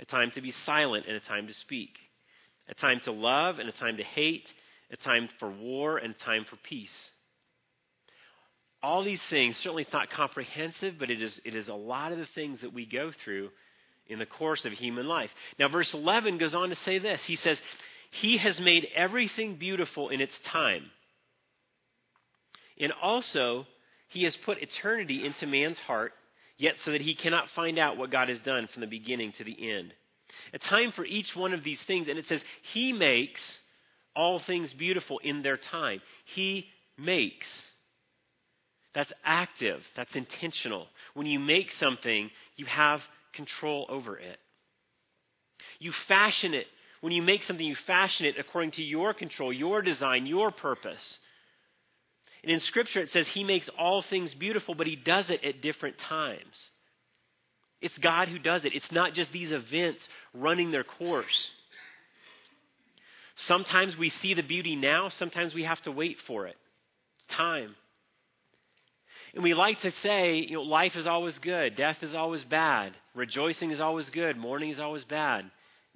a 0.00 0.04
time 0.04 0.30
to 0.32 0.40
be 0.40 0.52
silent 0.52 1.06
and 1.06 1.16
a 1.16 1.20
time 1.20 1.46
to 1.46 1.54
speak, 1.54 1.98
a 2.68 2.74
time 2.74 3.00
to 3.00 3.12
love 3.12 3.58
and 3.58 3.68
a 3.68 3.72
time 3.72 3.96
to 3.96 4.04
hate, 4.04 4.52
a 4.90 4.96
time 4.96 5.28
for 5.38 5.50
war 5.50 5.98
and 5.98 6.14
a 6.14 6.24
time 6.24 6.44
for 6.44 6.56
peace. 6.56 6.94
All 8.82 9.02
these 9.02 9.22
things, 9.30 9.56
certainly 9.56 9.82
it's 9.82 9.92
not 9.92 10.10
comprehensive, 10.10 10.94
but 10.98 11.10
it 11.10 11.20
is, 11.22 11.40
it 11.44 11.54
is 11.54 11.68
a 11.68 11.74
lot 11.74 12.12
of 12.12 12.18
the 12.18 12.26
things 12.26 12.60
that 12.60 12.72
we 12.72 12.86
go 12.86 13.10
through 13.24 13.50
in 14.06 14.18
the 14.18 14.26
course 14.26 14.64
of 14.64 14.72
human 14.72 15.06
life. 15.06 15.30
Now, 15.58 15.68
verse 15.68 15.92
11 15.92 16.38
goes 16.38 16.54
on 16.54 16.68
to 16.68 16.76
say 16.76 16.98
this 16.98 17.20
He 17.22 17.36
says, 17.36 17.60
He 18.10 18.36
has 18.36 18.60
made 18.60 18.86
everything 18.94 19.56
beautiful 19.56 20.10
in 20.10 20.20
its 20.20 20.38
time. 20.40 20.84
And 22.78 22.92
also, 23.02 23.66
He 24.08 24.24
has 24.24 24.36
put 24.36 24.62
eternity 24.62 25.24
into 25.24 25.46
man's 25.46 25.78
heart 25.78 26.12
yet 26.58 26.74
so 26.84 26.92
that 26.92 27.00
he 27.00 27.14
cannot 27.14 27.50
find 27.50 27.78
out 27.78 27.96
what 27.96 28.10
God 28.10 28.28
has 28.28 28.40
done 28.40 28.68
from 28.68 28.80
the 28.80 28.86
beginning 28.86 29.32
to 29.38 29.44
the 29.44 29.70
end. 29.72 29.92
A 30.52 30.58
time 30.58 30.92
for 30.92 31.04
each 31.04 31.34
one 31.36 31.54
of 31.54 31.64
these 31.64 31.80
things, 31.86 32.08
and 32.08 32.18
it 32.18 32.26
says, 32.26 32.42
He 32.72 32.92
makes 32.92 33.40
all 34.14 34.38
things 34.38 34.72
beautiful 34.72 35.18
in 35.18 35.42
their 35.42 35.56
time. 35.56 36.00
He 36.24 36.66
makes. 36.98 37.46
That's 38.94 39.12
active, 39.24 39.82
that's 39.94 40.14
intentional. 40.16 40.86
When 41.14 41.26
you 41.26 41.38
make 41.38 41.72
something, 41.72 42.30
you 42.56 42.66
have 42.66 43.02
control 43.34 43.86
over 43.90 44.18
it. 44.18 44.38
You 45.78 45.92
fashion 46.08 46.54
it 46.54 46.66
When 47.00 47.12
you 47.12 47.22
make 47.22 47.42
something, 47.42 47.64
you 47.64 47.76
fashion 47.86 48.26
it 48.26 48.36
according 48.38 48.72
to 48.72 48.82
your 48.82 49.14
control, 49.14 49.52
your 49.52 49.82
design, 49.82 50.26
your 50.26 50.50
purpose. 50.50 51.18
And 52.46 52.54
in 52.54 52.60
Scripture, 52.60 53.00
it 53.00 53.10
says 53.10 53.26
He 53.26 53.42
makes 53.42 53.68
all 53.76 54.02
things 54.02 54.32
beautiful, 54.32 54.76
but 54.76 54.86
He 54.86 54.94
does 54.94 55.30
it 55.30 55.42
at 55.42 55.62
different 55.62 55.98
times. 55.98 56.70
It's 57.80 57.98
God 57.98 58.28
who 58.28 58.38
does 58.38 58.64
it. 58.64 58.72
It's 58.72 58.92
not 58.92 59.14
just 59.14 59.32
these 59.32 59.50
events 59.50 60.08
running 60.32 60.70
their 60.70 60.84
course. 60.84 61.50
Sometimes 63.34 63.96
we 63.96 64.10
see 64.10 64.34
the 64.34 64.44
beauty 64.44 64.76
now, 64.76 65.08
sometimes 65.08 65.54
we 65.54 65.64
have 65.64 65.82
to 65.82 65.90
wait 65.90 66.18
for 66.24 66.46
it. 66.46 66.56
It's 67.18 67.36
time. 67.36 67.74
And 69.34 69.42
we 69.42 69.52
like 69.52 69.80
to 69.80 69.90
say, 69.90 70.36
you 70.36 70.54
know, 70.54 70.62
life 70.62 70.94
is 70.94 71.06
always 71.06 71.36
good, 71.40 71.74
death 71.74 72.00
is 72.02 72.14
always 72.14 72.44
bad, 72.44 72.92
rejoicing 73.14 73.72
is 73.72 73.80
always 73.80 74.08
good, 74.08 74.36
mourning 74.36 74.70
is 74.70 74.78
always 74.78 75.04
bad. 75.04 75.50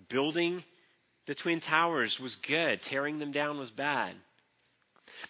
Building 0.08 0.64
the 1.28 1.34
Twin 1.36 1.60
Towers 1.60 2.18
was 2.18 2.34
good, 2.34 2.82
tearing 2.82 3.20
them 3.20 3.30
down 3.30 3.56
was 3.56 3.70
bad. 3.70 4.14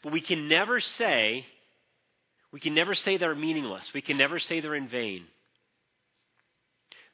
But 0.02 0.12
we 0.12 0.20
can 0.20 0.48
never 0.48 0.80
say, 0.80 1.44
we 2.52 2.60
can 2.60 2.74
never 2.74 2.94
say 2.94 3.16
they're 3.16 3.34
meaningless. 3.34 3.92
We 3.94 4.02
can 4.02 4.16
never 4.16 4.38
say 4.38 4.60
they're 4.60 4.74
in 4.74 4.88
vain. 4.88 5.24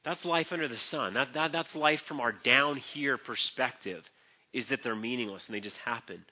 That's 0.05 0.25
life 0.25 0.53
under 0.53 0.69
the 0.69 0.79
sun. 0.79 1.15
That, 1.15 1.35
that, 1.35 1.53
that's 1.53 1.75
life 1.75 2.01
from 2.07 2.21
our 2.21 2.33
down 2.33 2.77
here 2.77 3.19
perspective, 3.19 4.05
is 4.53 4.67
that 4.69 4.83
they're 4.83 4.95
meaningless 4.95 5.45
and 5.47 5.55
they 5.55 5.61
just 5.61 5.77
happen. 5.79 6.25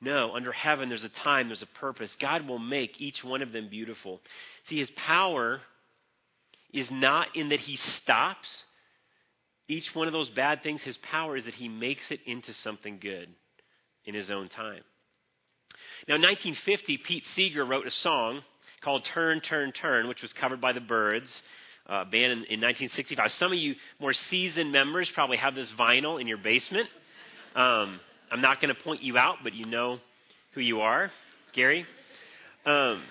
No, 0.00 0.34
under 0.34 0.52
heaven, 0.52 0.88
there's 0.88 1.04
a 1.04 1.08
time, 1.08 1.48
there's 1.48 1.62
a 1.62 1.66
purpose. 1.66 2.16
God 2.20 2.46
will 2.46 2.58
make 2.58 3.00
each 3.00 3.24
one 3.24 3.42
of 3.42 3.52
them 3.52 3.68
beautiful. 3.68 4.20
See, 4.68 4.78
his 4.78 4.90
power 4.92 5.60
is 6.72 6.90
not 6.90 7.34
in 7.34 7.48
that 7.48 7.60
he 7.60 7.76
stops 7.76 8.62
each 9.68 9.94
one 9.94 10.06
of 10.06 10.12
those 10.12 10.30
bad 10.30 10.62
things. 10.62 10.82
His 10.82 10.96
power 10.98 11.36
is 11.36 11.44
that 11.44 11.54
he 11.54 11.68
makes 11.68 12.10
it 12.10 12.20
into 12.26 12.52
something 12.54 12.98
good 13.00 13.28
in 14.04 14.14
his 14.14 14.30
own 14.30 14.48
time. 14.48 14.82
Now, 16.06 16.14
in 16.14 16.22
1950, 16.22 16.98
Pete 16.98 17.24
Seeger 17.34 17.64
wrote 17.64 17.86
a 17.86 17.90
song 17.90 18.42
called 18.80 19.04
Turn, 19.04 19.40
Turn, 19.40 19.72
Turn, 19.72 20.08
which 20.08 20.22
was 20.22 20.32
covered 20.32 20.60
by 20.60 20.72
the 20.72 20.80
Byrds 20.80 21.42
uh, 21.88 22.04
band 22.04 22.32
in, 22.32 22.38
in 22.38 22.60
1965. 22.60 23.32
Some 23.32 23.52
of 23.52 23.58
you 23.58 23.74
more 24.00 24.12
seasoned 24.12 24.72
members 24.72 25.10
probably 25.10 25.38
have 25.38 25.54
this 25.54 25.70
vinyl 25.72 26.20
in 26.20 26.26
your 26.26 26.38
basement. 26.38 26.88
Um, 27.54 28.00
I'm 28.30 28.40
not 28.40 28.60
going 28.60 28.74
to 28.74 28.80
point 28.80 29.02
you 29.02 29.16
out, 29.16 29.36
but 29.42 29.54
you 29.54 29.64
know 29.64 29.98
who 30.52 30.60
you 30.60 30.80
are, 30.80 31.10
Gary. 31.54 31.86
Um, 32.66 33.02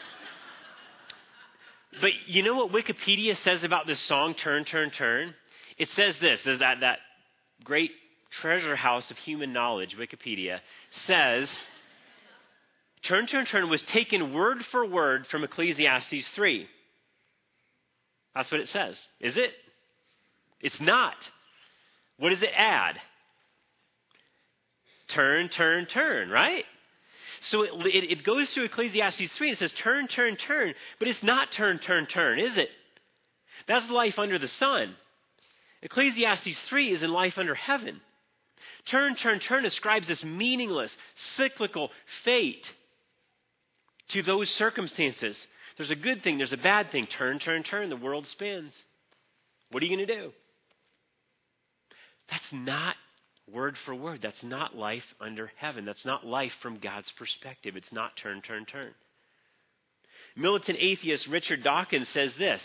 but 2.02 2.12
you 2.28 2.44
know 2.44 2.56
what 2.56 2.72
Wikipedia 2.72 3.36
says 3.38 3.64
about 3.64 3.88
this 3.88 4.00
song, 4.00 4.36
Turn, 4.36 4.66
Turn, 4.66 4.92
Turn? 4.92 5.34
It 5.78 5.90
says 5.90 6.18
this, 6.20 6.42
that, 6.46 6.82
that 6.82 7.00
great 7.64 7.92
treasure 8.30 8.76
house 8.76 9.10
of 9.10 9.18
human 9.18 9.54
knowledge, 9.54 9.96
Wikipedia, 9.98 10.60
says, 10.92 11.50
Turn, 13.04 13.28
Turn, 13.28 13.46
Turn 13.46 13.70
was 13.70 13.84
taken 13.84 14.34
word 14.34 14.66
for 14.66 14.86
word 14.86 15.28
from 15.28 15.44
Ecclesiastes 15.44 16.28
3. 16.30 16.68
That's 18.36 18.52
what 18.52 18.62
it 18.62 18.70
says. 18.70 19.00
Is 19.20 19.38
it? 19.38 19.52
It's 20.62 20.80
not. 20.80 21.16
What 22.18 22.30
does 22.30 22.44
it 22.44 22.52
add? 22.56 23.00
Turn, 25.08 25.50
turn, 25.50 25.86
turn, 25.86 26.30
right? 26.30 26.66
So 27.42 27.64
it, 27.64 27.72
it, 27.86 28.12
it, 28.12 28.24
goes 28.24 28.50
through 28.50 28.66
Ecclesiastes 28.66 29.32
3 29.32 29.50
and 29.50 29.56
it 29.56 29.60
says 29.60 29.74
turn, 29.74 30.08
turn, 30.08 30.36
turn, 30.36 30.74
but 31.00 31.08
it's 31.08 31.24
not 31.24 31.52
turn, 31.52 31.80
turn, 31.80 32.06
turn, 32.08 32.40
is 32.40 32.58
it? 32.58 32.70
That's 33.68 33.90
life 33.90 34.20
under 34.20 34.40
the 34.40 34.48
sun. 34.48 34.96
Ecclesiastes 35.82 36.60
3 36.68 36.92
is 36.92 37.04
in 37.04 37.12
life 37.12 37.38
under 37.38 37.56
heaven. 37.56 38.02
Turn, 38.86 39.16
turn, 39.16 39.40
turn 39.40 39.64
describes 39.64 40.08
this 40.08 40.24
meaningless, 40.24 40.96
cyclical 41.16 41.92
fate 42.24 42.72
to 44.10 44.24
those 44.24 44.50
circumstances 44.50 45.38
there's 45.78 45.92
a 45.92 45.96
good 45.96 46.24
thing, 46.24 46.38
there's 46.40 46.54
a 46.54 46.58
bad 46.58 46.92
thing. 46.92 47.06
Turn, 47.06 47.40
turn, 47.40 47.64
turn. 47.64 47.90
The 47.90 47.96
world 47.96 48.26
spins. 48.28 48.74
What 49.72 49.82
are 49.82 49.86
you 49.86 49.96
going 49.96 50.08
to 50.08 50.16
do? 50.16 50.32
That's 52.30 52.52
not 52.52 52.96
word 53.52 53.78
for 53.86 53.94
word. 53.94 54.22
That's 54.22 54.44
not 54.44 54.76
life 54.76 55.06
under 55.22 55.52
heaven. 55.58 55.86
That's 55.86 56.06
not 56.06 56.26
life 56.26 56.54
from 56.62 56.80
God's 56.80 57.12
perspective. 57.12 57.76
It's 57.78 57.92
not 57.92 58.18
turn, 58.18 58.42
turn, 58.42 58.66
turn. 58.66 58.94
Militant 60.36 60.80
atheist 60.82 61.28
Richard 61.28 61.64
Dawkins 61.64 62.10
says 62.10 62.34
this. 62.38 62.62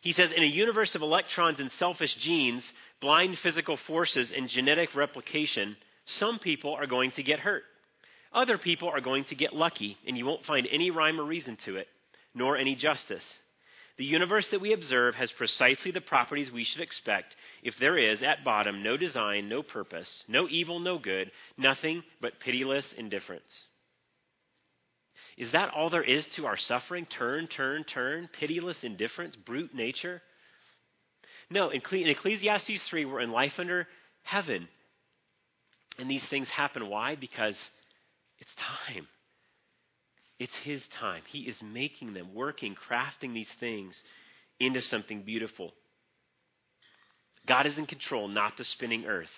He 0.00 0.12
says, 0.12 0.30
In 0.32 0.42
a 0.42 0.46
universe 0.46 0.94
of 0.94 1.02
electrons 1.02 1.60
and 1.60 1.70
selfish 1.72 2.14
genes, 2.16 2.64
blind 3.00 3.38
physical 3.38 3.76
forces, 3.76 4.32
and 4.36 4.48
genetic 4.48 4.94
replication, 4.94 5.76
some 6.06 6.38
people 6.38 6.74
are 6.74 6.86
going 6.86 7.12
to 7.12 7.22
get 7.22 7.40
hurt. 7.40 7.62
Other 8.32 8.58
people 8.58 8.88
are 8.88 9.00
going 9.00 9.24
to 9.24 9.34
get 9.34 9.54
lucky, 9.54 9.96
and 10.06 10.16
you 10.16 10.26
won't 10.26 10.44
find 10.44 10.66
any 10.70 10.90
rhyme 10.90 11.20
or 11.20 11.24
reason 11.24 11.56
to 11.64 11.76
it, 11.76 11.88
nor 12.34 12.56
any 12.56 12.74
justice. 12.74 13.24
The 13.96 14.04
universe 14.04 14.46
that 14.48 14.60
we 14.60 14.72
observe 14.72 15.16
has 15.16 15.32
precisely 15.32 15.90
the 15.90 16.00
properties 16.00 16.52
we 16.52 16.62
should 16.62 16.82
expect 16.82 17.34
if 17.62 17.76
there 17.78 17.98
is, 17.98 18.22
at 18.22 18.44
bottom, 18.44 18.82
no 18.82 18.96
design, 18.96 19.48
no 19.48 19.62
purpose, 19.62 20.22
no 20.28 20.46
evil, 20.48 20.78
no 20.78 20.98
good, 20.98 21.32
nothing 21.56 22.04
but 22.20 22.38
pitiless 22.38 22.92
indifference. 22.92 23.66
Is 25.36 25.50
that 25.52 25.70
all 25.74 25.90
there 25.90 26.02
is 26.02 26.26
to 26.34 26.46
our 26.46 26.56
suffering? 26.56 27.06
Turn, 27.06 27.48
turn, 27.48 27.84
turn, 27.84 28.28
pitiless 28.38 28.84
indifference, 28.84 29.34
brute 29.36 29.74
nature? 29.74 30.22
No, 31.50 31.70
in 31.70 31.80
Ecclesiastes 31.90 32.82
3, 32.88 33.04
we're 33.04 33.20
in 33.20 33.32
life 33.32 33.54
under 33.58 33.88
heaven. 34.22 34.68
And 35.98 36.10
these 36.10 36.24
things 36.26 36.48
happen. 36.48 36.88
Why? 36.88 37.16
Because 37.16 37.56
it's 38.38 38.54
time. 38.54 39.06
It's 40.38 40.56
His 40.58 40.86
time. 40.88 41.22
He 41.28 41.40
is 41.40 41.56
making 41.62 42.14
them, 42.14 42.34
working, 42.34 42.76
crafting 42.76 43.34
these 43.34 43.50
things 43.58 44.00
into 44.60 44.80
something 44.80 45.22
beautiful. 45.22 45.72
God 47.46 47.66
is 47.66 47.78
in 47.78 47.86
control, 47.86 48.28
not 48.28 48.56
the 48.56 48.64
spinning 48.64 49.06
earth. 49.06 49.30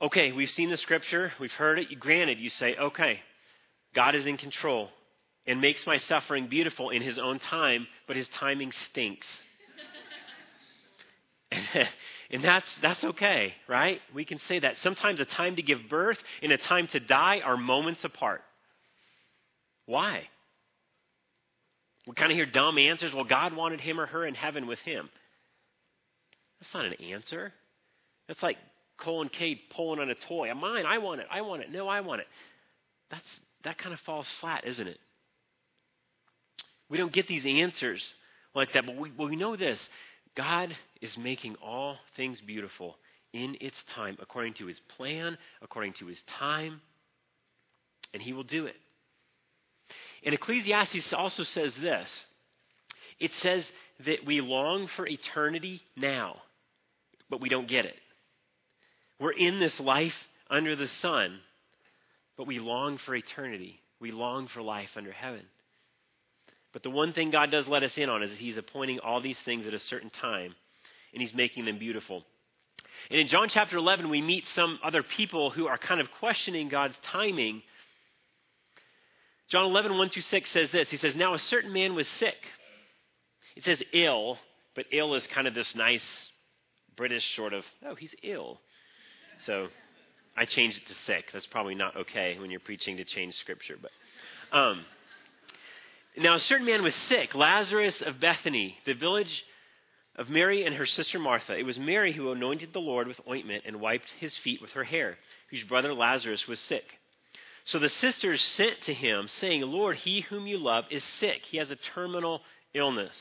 Okay, 0.00 0.30
we've 0.32 0.50
seen 0.50 0.70
the 0.70 0.76
scripture, 0.76 1.32
we've 1.40 1.50
heard 1.52 1.78
it. 1.78 1.98
Granted, 1.98 2.38
you 2.38 2.50
say, 2.50 2.76
okay, 2.76 3.20
God 3.94 4.14
is 4.14 4.26
in 4.26 4.36
control 4.36 4.90
and 5.46 5.60
makes 5.60 5.86
my 5.86 5.96
suffering 5.96 6.46
beautiful 6.46 6.90
in 6.90 7.02
His 7.02 7.18
own 7.18 7.38
time, 7.40 7.86
but 8.06 8.16
His 8.16 8.28
timing 8.28 8.70
stinks. 8.70 9.26
And 12.30 12.44
that's, 12.44 12.78
that's 12.82 13.02
okay, 13.04 13.54
right? 13.68 14.00
We 14.14 14.26
can 14.26 14.38
say 14.40 14.58
that. 14.58 14.76
Sometimes 14.78 15.18
a 15.18 15.24
time 15.24 15.56
to 15.56 15.62
give 15.62 15.78
birth 15.88 16.18
and 16.42 16.52
a 16.52 16.58
time 16.58 16.86
to 16.88 17.00
die 17.00 17.40
are 17.42 17.56
moments 17.56 18.04
apart. 18.04 18.42
Why? 19.86 20.24
We 22.06 22.14
kind 22.14 22.30
of 22.30 22.36
hear 22.36 22.44
dumb 22.44 22.76
answers. 22.76 23.14
Well, 23.14 23.24
God 23.24 23.56
wanted 23.56 23.80
him 23.80 23.98
or 23.98 24.04
her 24.04 24.26
in 24.26 24.34
heaven 24.34 24.66
with 24.66 24.78
him. 24.80 25.08
That's 26.60 26.74
not 26.74 26.84
an 26.84 26.94
answer. 26.94 27.52
That's 28.26 28.42
like 28.42 28.58
Cole 28.98 29.22
and 29.22 29.32
Kate 29.32 29.70
pulling 29.70 30.00
on 30.00 30.10
a 30.10 30.14
toy. 30.14 30.50
I'm 30.50 30.60
Mine, 30.60 30.84
I 30.84 30.98
want 30.98 31.22
it, 31.22 31.26
I 31.30 31.40
want 31.40 31.62
it. 31.62 31.72
No, 31.72 31.88
I 31.88 32.02
want 32.02 32.20
it. 32.20 32.26
That's, 33.10 33.40
that 33.64 33.78
kind 33.78 33.94
of 33.94 34.00
falls 34.00 34.28
flat, 34.40 34.66
isn't 34.66 34.86
it? 34.86 34.98
We 36.90 36.98
don't 36.98 37.12
get 37.12 37.26
these 37.26 37.46
answers 37.46 38.04
like 38.54 38.72
that, 38.74 38.84
but 38.84 38.96
we, 38.96 39.12
well, 39.16 39.28
we 39.28 39.36
know 39.36 39.56
this 39.56 39.80
God 40.36 40.74
is 41.00 41.16
making 41.16 41.56
all 41.56 41.96
things 42.16 42.40
beautiful 42.40 42.96
in 43.32 43.56
its 43.60 43.76
time, 43.94 44.16
according 44.20 44.54
to 44.54 44.66
his 44.66 44.80
plan, 44.96 45.36
according 45.62 45.94
to 45.94 46.06
his 46.06 46.20
time, 46.38 46.80
and 48.14 48.22
he 48.22 48.32
will 48.32 48.44
do 48.44 48.66
it. 48.66 48.76
And 50.24 50.34
Ecclesiastes 50.34 51.12
also 51.12 51.44
says 51.44 51.74
this 51.80 52.10
it 53.18 53.32
says 53.34 53.70
that 54.06 54.24
we 54.26 54.40
long 54.40 54.88
for 54.96 55.06
eternity 55.06 55.82
now, 55.96 56.36
but 57.28 57.40
we 57.40 57.48
don't 57.48 57.68
get 57.68 57.84
it. 57.84 57.96
We're 59.20 59.32
in 59.32 59.58
this 59.58 59.78
life 59.80 60.14
under 60.48 60.76
the 60.76 60.88
sun, 60.88 61.40
but 62.36 62.46
we 62.46 62.58
long 62.60 62.98
for 62.98 63.14
eternity. 63.14 63.80
We 64.00 64.12
long 64.12 64.46
for 64.46 64.62
life 64.62 64.90
under 64.96 65.10
heaven. 65.10 65.42
But 66.72 66.82
the 66.82 66.90
one 66.90 67.12
thing 67.12 67.30
God 67.30 67.50
does 67.50 67.66
let 67.66 67.82
us 67.82 67.96
in 67.96 68.08
on 68.08 68.22
is 68.22 68.36
He's 68.36 68.58
appointing 68.58 69.00
all 69.00 69.20
these 69.20 69.38
things 69.40 69.66
at 69.66 69.74
a 69.74 69.78
certain 69.78 70.10
time, 70.10 70.54
and 71.12 71.22
He's 71.22 71.34
making 71.34 71.64
them 71.64 71.78
beautiful. 71.78 72.24
And 73.10 73.20
in 73.20 73.28
John 73.28 73.48
chapter 73.48 73.76
11, 73.76 74.10
we 74.10 74.20
meet 74.20 74.46
some 74.48 74.78
other 74.84 75.02
people 75.02 75.50
who 75.50 75.66
are 75.66 75.78
kind 75.78 76.00
of 76.00 76.10
questioning 76.18 76.68
God's 76.68 76.96
timing. 77.02 77.62
John 79.48 79.64
11, 79.64 79.96
1 79.96 80.10
through 80.10 80.22
6 80.22 80.50
says 80.50 80.70
this 80.70 80.90
He 80.90 80.96
says, 80.98 81.16
Now 81.16 81.34
a 81.34 81.38
certain 81.38 81.72
man 81.72 81.94
was 81.94 82.08
sick. 82.08 82.36
It 83.56 83.64
says 83.64 83.82
ill, 83.92 84.38
but 84.76 84.86
ill 84.92 85.14
is 85.14 85.26
kind 85.26 85.48
of 85.48 85.54
this 85.54 85.74
nice 85.74 86.04
British 86.96 87.34
sort 87.34 87.52
of, 87.52 87.64
oh, 87.84 87.94
he's 87.94 88.14
ill. 88.22 88.60
So 89.46 89.68
I 90.36 90.44
changed 90.44 90.78
it 90.78 90.86
to 90.86 90.94
sick. 90.94 91.30
That's 91.32 91.46
probably 91.46 91.74
not 91.74 91.96
okay 91.96 92.38
when 92.38 92.50
you're 92.50 92.60
preaching 92.60 92.98
to 92.98 93.04
change 93.04 93.34
scripture. 93.34 93.76
But 93.80 93.90
um, 94.56 94.84
now, 96.18 96.34
a 96.34 96.40
certain 96.40 96.66
man 96.66 96.82
was 96.82 96.94
sick, 96.94 97.34
Lazarus 97.34 98.02
of 98.02 98.20
Bethany, 98.20 98.76
the 98.84 98.94
village 98.94 99.44
of 100.16 100.28
Mary 100.28 100.64
and 100.64 100.74
her 100.74 100.86
sister 100.86 101.18
Martha. 101.18 101.56
It 101.56 101.64
was 101.64 101.78
Mary 101.78 102.12
who 102.12 102.32
anointed 102.32 102.72
the 102.72 102.80
Lord 102.80 103.06
with 103.06 103.20
ointment 103.28 103.64
and 103.66 103.80
wiped 103.80 104.10
his 104.18 104.36
feet 104.38 104.60
with 104.60 104.72
her 104.72 104.84
hair, 104.84 105.16
whose 105.50 105.64
brother 105.64 105.94
Lazarus 105.94 106.46
was 106.48 106.60
sick. 106.60 106.84
So 107.64 107.78
the 107.78 107.88
sisters 107.88 108.42
sent 108.42 108.80
to 108.82 108.94
him, 108.94 109.28
saying, 109.28 109.62
Lord, 109.62 109.96
he 109.96 110.22
whom 110.22 110.46
you 110.46 110.58
love 110.58 110.84
is 110.90 111.04
sick. 111.04 111.44
He 111.44 111.58
has 111.58 111.70
a 111.70 111.76
terminal 111.76 112.40
illness. 112.74 113.14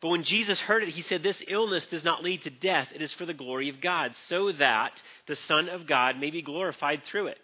But 0.00 0.10
when 0.10 0.22
Jesus 0.22 0.60
heard 0.60 0.82
it, 0.82 0.90
he 0.90 1.02
said, 1.02 1.22
This 1.22 1.42
illness 1.48 1.86
does 1.86 2.04
not 2.04 2.22
lead 2.22 2.42
to 2.42 2.50
death. 2.50 2.88
It 2.94 3.02
is 3.02 3.12
for 3.12 3.24
the 3.24 3.34
glory 3.34 3.70
of 3.70 3.80
God, 3.80 4.14
so 4.28 4.52
that 4.52 5.02
the 5.26 5.36
Son 5.36 5.68
of 5.68 5.86
God 5.86 6.20
may 6.20 6.30
be 6.30 6.42
glorified 6.42 7.02
through 7.04 7.28
it. 7.28 7.38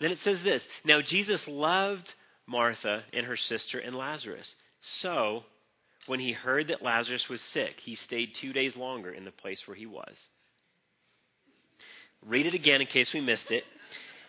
Then 0.00 0.10
it 0.10 0.18
says 0.18 0.42
this 0.42 0.66
Now 0.84 1.00
Jesus 1.00 1.46
loved 1.46 2.12
Martha 2.46 3.02
and 3.12 3.26
her 3.26 3.36
sister 3.36 3.78
and 3.78 3.94
Lazarus. 3.94 4.54
So 4.80 5.44
when 6.06 6.20
he 6.20 6.32
heard 6.32 6.68
that 6.68 6.82
Lazarus 6.82 7.28
was 7.28 7.40
sick, 7.40 7.80
he 7.80 7.94
stayed 7.94 8.34
two 8.34 8.52
days 8.52 8.76
longer 8.76 9.10
in 9.10 9.24
the 9.24 9.30
place 9.30 9.66
where 9.66 9.76
he 9.76 9.86
was. 9.86 10.16
Read 12.26 12.46
it 12.46 12.54
again 12.54 12.80
in 12.80 12.86
case 12.86 13.12
we 13.12 13.20
missed 13.20 13.50
it. 13.50 13.64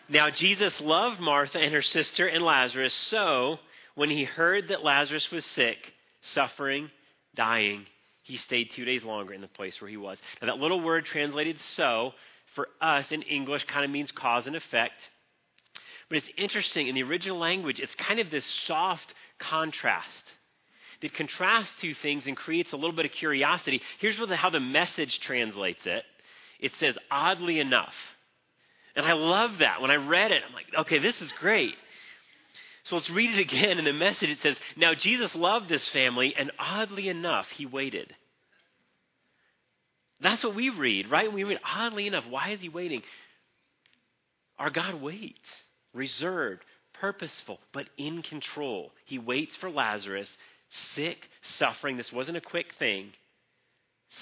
Now, 0.08 0.28
Jesus 0.28 0.80
loved 0.80 1.20
Martha 1.20 1.58
and 1.58 1.72
her 1.72 1.82
sister 1.82 2.26
and 2.26 2.44
Lazarus, 2.44 2.92
so 2.92 3.58
when 3.94 4.10
he 4.10 4.24
heard 4.24 4.68
that 4.68 4.84
Lazarus 4.84 5.30
was 5.30 5.44
sick, 5.44 5.92
suffering, 6.20 6.90
dying, 7.34 7.86
he 8.22 8.36
stayed 8.36 8.72
two 8.72 8.84
days 8.84 9.02
longer 9.04 9.32
in 9.32 9.40
the 9.40 9.48
place 9.48 9.80
where 9.80 9.90
he 9.90 9.96
was. 9.96 10.18
Now, 10.40 10.48
that 10.48 10.60
little 10.60 10.80
word 10.80 11.04
translated 11.06 11.60
so 11.60 12.12
for 12.54 12.68
us 12.80 13.10
in 13.12 13.22
English 13.22 13.64
kind 13.64 13.84
of 13.84 13.90
means 13.90 14.10
cause 14.10 14.46
and 14.46 14.56
effect. 14.56 15.08
But 16.10 16.18
it's 16.18 16.28
interesting, 16.36 16.88
in 16.88 16.94
the 16.94 17.04
original 17.04 17.38
language, 17.38 17.80
it's 17.80 17.94
kind 17.94 18.20
of 18.20 18.30
this 18.30 18.44
soft 18.66 19.14
contrast 19.38 20.24
that 21.00 21.14
contrasts 21.14 21.72
two 21.80 21.94
things 21.94 22.26
and 22.26 22.36
creates 22.36 22.72
a 22.72 22.76
little 22.76 22.92
bit 22.92 23.06
of 23.06 23.12
curiosity. 23.12 23.80
Here's 24.00 24.18
the, 24.18 24.36
how 24.36 24.50
the 24.50 24.60
message 24.60 25.20
translates 25.20 25.86
it 25.86 26.02
it 26.58 26.74
says, 26.74 26.98
oddly 27.10 27.58
enough. 27.58 27.94
And 28.94 29.06
I 29.06 29.14
love 29.14 29.58
that. 29.58 29.80
When 29.80 29.90
I 29.90 29.94
read 29.94 30.30
it, 30.30 30.42
I'm 30.46 30.52
like, 30.52 30.66
okay, 30.80 30.98
this 30.98 31.18
is 31.22 31.32
great. 31.32 31.74
So 32.84 32.96
let's 32.96 33.08
read 33.08 33.30
it 33.30 33.38
again. 33.38 33.78
In 33.78 33.84
the 33.84 33.92
message, 33.92 34.28
it 34.28 34.40
says, 34.40 34.58
Now 34.76 34.94
Jesus 34.94 35.34
loved 35.34 35.68
this 35.68 35.88
family, 35.88 36.34
and 36.36 36.50
oddly 36.58 37.08
enough, 37.08 37.46
he 37.56 37.64
waited. 37.64 38.14
That's 40.20 40.44
what 40.44 40.54
we 40.54 40.68
read, 40.68 41.10
right? 41.10 41.32
We 41.32 41.44
read, 41.44 41.60
oddly 41.64 42.06
enough, 42.06 42.24
why 42.28 42.50
is 42.50 42.60
he 42.60 42.68
waiting? 42.68 43.02
Our 44.58 44.68
God 44.68 45.00
waits, 45.00 45.38
reserved, 45.92 46.62
purposeful, 46.94 47.58
but 47.72 47.88
in 47.96 48.22
control. 48.22 48.92
He 49.04 49.18
waits 49.18 49.56
for 49.56 49.70
Lazarus 49.70 50.36
sick, 50.94 51.28
suffering. 51.42 51.96
This 51.96 52.12
wasn't 52.12 52.36
a 52.36 52.42
quick 52.42 52.74
thing. 52.78 53.12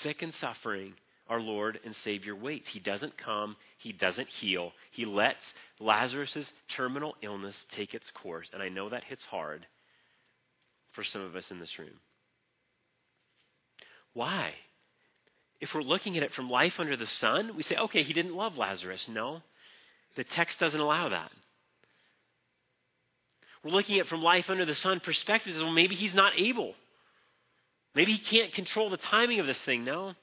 Sick 0.02 0.22
and 0.22 0.34
suffering, 0.34 0.94
our 1.28 1.40
Lord 1.40 1.78
and 1.84 1.94
Savior 1.96 2.34
waits. 2.34 2.68
He 2.68 2.80
doesn't 2.80 3.16
come, 3.16 3.56
He 3.78 3.92
doesn't 3.92 4.28
heal. 4.28 4.72
He 4.90 5.04
lets 5.04 5.42
Lazarus' 5.78 6.52
terminal 6.68 7.14
illness 7.22 7.56
take 7.70 7.94
its 7.94 8.10
course. 8.10 8.48
And 8.52 8.62
I 8.62 8.68
know 8.68 8.88
that 8.88 9.04
hits 9.04 9.24
hard 9.24 9.66
for 10.92 11.04
some 11.04 11.22
of 11.22 11.36
us 11.36 11.50
in 11.50 11.58
this 11.58 11.78
room. 11.78 12.00
Why? 14.14 14.52
If 15.60 15.74
we're 15.74 15.82
looking 15.82 16.16
at 16.16 16.22
it 16.22 16.32
from 16.32 16.50
life 16.50 16.74
under 16.78 16.96
the 16.96 17.06
sun, 17.06 17.56
we 17.56 17.62
say, 17.62 17.76
okay, 17.76 18.02
he 18.02 18.12
didn't 18.12 18.34
love 18.34 18.56
Lazarus. 18.56 19.08
No, 19.08 19.42
the 20.16 20.24
text 20.24 20.58
doesn't 20.60 20.80
allow 20.80 21.08
that. 21.08 21.30
We're 23.68 23.74
looking 23.74 23.96
at 23.96 24.06
it 24.06 24.08
from 24.08 24.22
life 24.22 24.48
under 24.48 24.64
the 24.64 24.74
sun 24.74 25.00
perspective. 25.00 25.54
Well, 25.58 25.70
maybe 25.70 25.94
he's 25.94 26.14
not 26.14 26.32
able. 26.38 26.74
Maybe 27.94 28.12
he 28.12 28.18
can't 28.18 28.50
control 28.52 28.88
the 28.88 28.96
timing 28.96 29.40
of 29.40 29.46
this 29.46 29.60
thing. 29.60 29.84
No, 29.84 30.14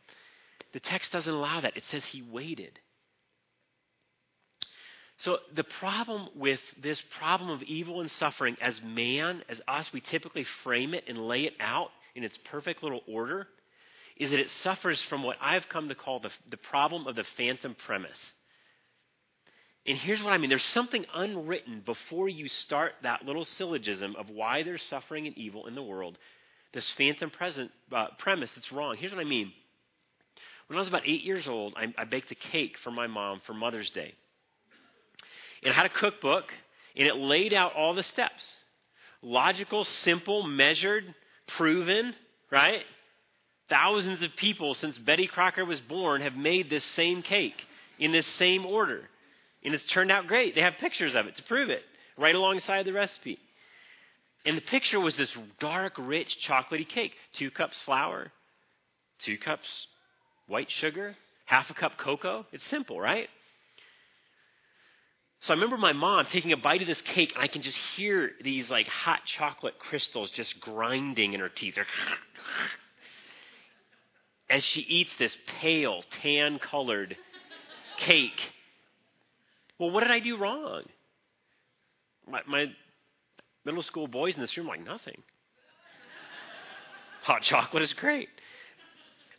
the 0.74 0.80
text 0.80 1.12
doesn't 1.12 1.32
allow 1.32 1.62
that. 1.62 1.78
It 1.78 1.84
says 1.92 2.04
he 2.06 2.24
waited. 2.24 2.80
So, 5.20 5.38
the 5.54 5.64
problem 5.64 6.30
with 6.36 6.60
this 6.82 7.00
problem 7.20 7.52
of 7.52 7.62
evil 7.64 8.02
and 8.02 8.10
suffering, 8.12 8.58
as 8.62 8.82
man, 8.82 9.44
as 9.48 9.62
us, 9.68 9.94
we 9.94 10.02
typically 10.02 10.46
frame 10.64 10.96
it 10.96 11.04
and 11.08 11.28
lay 11.28 11.42
it 11.42 11.54
out 11.60 11.90
in 12.16 12.24
its 12.24 12.38
perfect 12.46 12.82
little 12.82 13.02
order, 13.08 13.48
is 14.18 14.32
that 14.32 14.40
it 14.40 14.50
suffers 14.64 15.02
from 15.04 15.22
what 15.22 15.38
I've 15.40 15.70
come 15.70 15.90
to 15.90 15.96
call 15.96 16.20
the, 16.20 16.32
the 16.50 16.58
problem 16.58 17.06
of 17.06 17.16
the 17.16 17.26
phantom 17.38 17.76
premise. 17.86 18.34
And 19.88 19.98
here's 19.98 20.22
what 20.22 20.34
I 20.34 20.38
mean 20.38 20.50
there's 20.50 20.64
something 20.64 21.06
unwritten 21.14 21.82
before 21.86 22.28
you 22.28 22.48
start 22.48 22.94
that 23.04 23.26
little 23.26 23.46
syllogism 23.46 24.16
of 24.16 24.30
why 24.30 24.64
there's 24.64 24.82
suffering 24.84 25.28
and 25.28 25.38
evil 25.38 25.68
in 25.68 25.76
the 25.76 25.84
world. 25.84 26.18
This 26.74 26.90
phantom 26.92 27.30
present, 27.30 27.72
uh, 27.92 28.08
premise 28.18 28.52
that's 28.52 28.72
wrong. 28.72 28.98
Here's 28.98 29.12
what 29.12 29.22
I 29.22 29.30
mean. 29.30 29.52
When 30.68 30.78
I 30.78 30.80
was 30.80 30.88
about 30.88 31.04
eight 31.06 31.24
years 31.24 31.48
old, 31.48 31.76
I, 31.78 31.94
I 31.98 32.06
baked 32.06 32.32
a 32.32 32.36
cake 32.36 32.78
for 32.84 32.92
my 32.92 33.08
mom 33.08 33.42
for 33.46 33.54
Mother's 33.54 33.92
Day. 33.92 34.14
And 35.64 35.72
I 35.72 35.76
had 35.76 35.86
a 35.86 35.90
cookbook, 35.90 36.52
and 36.98 37.08
it 37.08 37.16
laid 37.16 37.54
out 37.54 37.74
all 37.76 37.94
the 37.94 38.04
steps 38.04 38.44
logical, 39.22 39.86
simple, 39.86 40.44
measured, 40.44 41.04
proven, 41.48 42.14
right? 42.52 42.84
Thousands 43.70 44.22
of 44.22 44.36
people 44.36 44.76
since 44.76 45.00
Betty 45.00 45.26
Crocker 45.26 45.66
was 45.66 45.82
born 45.82 46.22
have 46.22 46.36
made 46.36 46.70
this 46.70 46.84
same 46.84 47.24
cake 47.24 47.66
in 47.98 48.12
this 48.12 48.28
same 48.28 48.66
order. 48.66 49.10
And 49.66 49.74
it's 49.74 49.86
turned 49.88 50.12
out 50.12 50.28
great. 50.28 50.54
They 50.54 50.62
have 50.62 50.76
pictures 50.80 51.16
of 51.16 51.26
it 51.26 51.36
to 51.38 51.44
prove 51.44 51.70
it 51.70 51.82
right 52.18 52.36
alongside 52.36 52.86
the 52.86 52.94
recipe. 52.94 53.40
And 54.46 54.56
the 54.56 54.62
picture 54.62 55.00
was 55.00 55.18
this 55.18 55.36
dark, 55.60 55.94
rich, 55.98 56.38
chocolatey 56.48 56.88
cake. 56.88 57.14
Two 57.34 57.50
cups 57.50 57.76
flour, 57.84 58.32
two 59.24 59.40
cups 59.40 59.68
white 60.48 60.70
sugar, 60.70 61.16
half 61.46 61.72
a 61.72 61.74
cup 61.74 61.98
cocoa. 61.98 62.46
It's 62.52 62.64
simple, 62.66 63.02
right? 63.02 63.28
So 65.42 65.54
I 65.54 65.56
remember 65.56 65.78
my 65.78 65.94
mom 65.94 66.28
taking 66.28 66.52
a 66.52 66.58
bite 66.58 66.82
of 66.82 66.88
this 66.88 67.02
cake, 67.02 67.34
and 67.34 67.44
I 67.44 67.48
can 67.48 67.64
just 67.64 67.78
hear 67.96 68.32
these 68.44 68.70
like 68.70 68.88
hot 68.88 69.22
chocolate 69.26 69.80
crystals 69.80 70.30
just 70.30 70.60
grinding 70.60 71.34
in 71.34 71.40
her 71.40 71.50
teeth. 71.50 71.78
As 74.50 74.64
she 74.64 74.82
eats 74.82 75.10
this 75.18 75.36
pale, 75.60 76.04
tan 76.22 76.60
colored 76.60 77.18
cake 77.98 78.40
well, 79.80 79.92
what 79.92 80.02
did 80.02 80.12
I 80.12 80.20
do 80.20 80.38
wrong? 80.38 80.84
My, 82.30 82.42
my 82.48 82.66
middle 83.66 83.84
school 83.84 84.08
boys 84.08 84.36
in 84.36 84.42
this 84.42 84.56
room 84.58 84.68
like 84.68 84.84
nothing. 84.84 85.22
Hot 87.24 87.42
chocolate 87.42 87.84
is 87.84 87.94
great. 87.94 88.30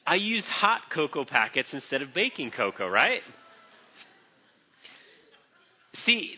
I 0.06 0.16
used 0.16 0.46
hot 0.46 0.82
cocoa 0.90 1.24
packets 1.24 1.72
instead 1.72 2.02
of 2.02 2.12
baking 2.14 2.50
cocoa, 2.50 2.88
right? 2.88 3.22
See, 6.04 6.36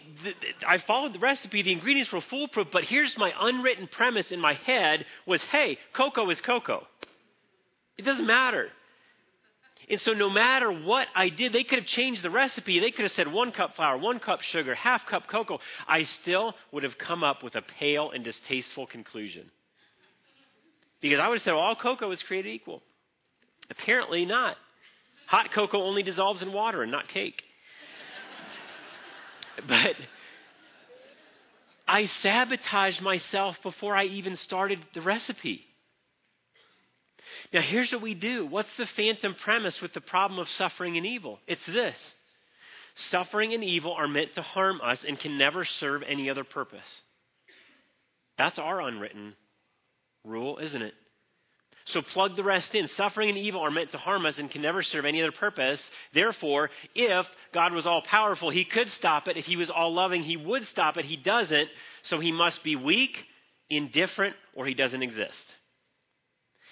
I 0.67 0.79
followed 0.79 1.13
the 1.13 1.19
recipe. 1.19 1.63
The 1.63 1.73
ingredients 1.73 2.13
were 2.13 2.21
foolproof, 2.21 2.69
but 2.73 2.85
here's 2.85 3.17
my 3.19 3.33
unwritten 3.39 3.89
premise 3.89 4.31
in 4.31 4.41
my 4.41 4.55
head 4.55 5.05
was, 5.27 5.43
hey, 5.43 5.79
cocoa 5.93 6.31
is 6.31 6.41
cocoa. 6.41 6.87
It 7.99 8.05
doesn't 8.05 8.27
matter. 8.27 8.69
And 9.91 10.01
so, 10.03 10.13
no 10.13 10.29
matter 10.29 10.71
what 10.71 11.09
I 11.15 11.31
did, 11.31 11.53
they 11.53 11.65
could 11.65 11.79
have 11.79 11.89
changed 11.89 12.23
the 12.23 12.31
recipe. 12.31 12.79
They 12.79 12.91
could 12.91 13.05
have 13.05 13.13
said 13.13 13.33
one 13.33 13.53
cup 13.53 13.75
flour, 13.75 13.97
one 13.97 14.19
cup 14.19 14.43
sugar, 14.43 14.75
half 14.75 15.07
cup 15.07 15.29
cocoa. 15.29 15.61
I 15.87 16.03
still 16.03 16.55
would 16.73 16.83
have 16.83 16.99
come 16.99 17.25
up 17.25 17.43
with 17.43 17.55
a 17.55 17.63
pale 17.63 18.11
and 18.11 18.23
distasteful 18.23 18.87
conclusion. 18.87 19.51
Because 21.01 21.21
I 21.21 21.29
would 21.29 21.37
have 21.37 21.43
said, 21.43 21.53
well, 21.53 21.63
all 21.63 21.77
cocoa 21.77 22.11
is 22.11 22.23
created 22.23 22.51
equal. 22.51 22.83
Apparently 23.71 24.27
not. 24.27 24.57
Hot 25.27 25.53
cocoa 25.53 25.83
only 25.83 26.03
dissolves 26.03 26.43
in 26.43 26.53
water 26.53 26.83
and 26.83 26.93
not 26.93 27.09
cake. 27.09 27.43
but 29.69 29.95
I 31.87 32.07
sabotaged 32.07 33.01
myself 33.01 33.57
before 33.63 33.97
I 33.97 34.05
even 34.05 34.37
started 34.37 34.81
the 34.93 35.01
recipe. 35.01 35.65
Now, 37.53 37.61
here's 37.63 37.93
what 37.93 38.03
we 38.03 38.15
do. 38.15 38.47
What's 38.47 38.75
the 38.77 38.87
phantom 38.87 39.35
premise 39.35 39.81
with 39.81 39.93
the 39.93 40.01
problem 40.01 40.39
of 40.39 40.49
suffering 40.51 40.97
and 40.97 41.07
evil? 41.07 41.39
It's 41.47 41.65
this 41.67 41.97
suffering 43.11 43.55
and 43.55 43.63
evil 43.63 43.93
are 43.93 44.09
meant 44.09 44.35
to 44.35 44.43
harm 44.43 44.81
us 44.83 45.05
and 45.07 45.19
can 45.19 45.39
never 45.39 45.65
serve 45.65 46.03
any 46.03 46.29
other 46.31 46.45
purpose. 46.45 46.81
That's 48.37 48.59
our 48.59 48.81
unwritten 48.81 49.35
rule, 50.25 50.59
isn't 50.59 50.83
it? 50.83 50.95
So 51.87 52.03
plug 52.03 52.37
the 52.37 52.45
rest 52.45 52.75
in. 52.75 52.87
Suffering 52.87 53.31
and 53.31 53.39
evil 53.39 53.63
are 53.63 53.71
meant 53.71 53.93
to 53.93 53.99
harm 53.99 54.27
us 54.27 54.39
and 54.39 54.51
can 54.51 54.61
never 54.61 54.83
serve 54.83 55.07
any 55.07 55.23
other 55.23 55.33
purpose. 55.33 55.91
Therefore, 56.13 56.71
if 56.95 57.27
God 57.53 57.73
was 57.73 57.87
all 57.87 58.03
powerful, 58.03 58.51
he 58.51 58.65
could 58.65 58.93
stop 58.93 59.27
it. 59.27 59.39
If 59.39 59.47
he 59.47 59.57
was 59.57 59.71
all 59.71 59.95
loving, 59.95 60.23
he 60.23 60.37
would 60.37 60.67
stop 60.67 60.99
it. 60.99 61.07
He 61.07 61.17
doesn't. 61.17 61.69
So 62.03 62.21
he 62.21 62.31
must 62.31 62.63
be 62.63 62.77
weak, 62.77 63.25
indifferent, 63.71 64.37
or 64.55 64.67
he 64.67 64.75
doesn't 64.75 65.03
exist. 65.03 65.55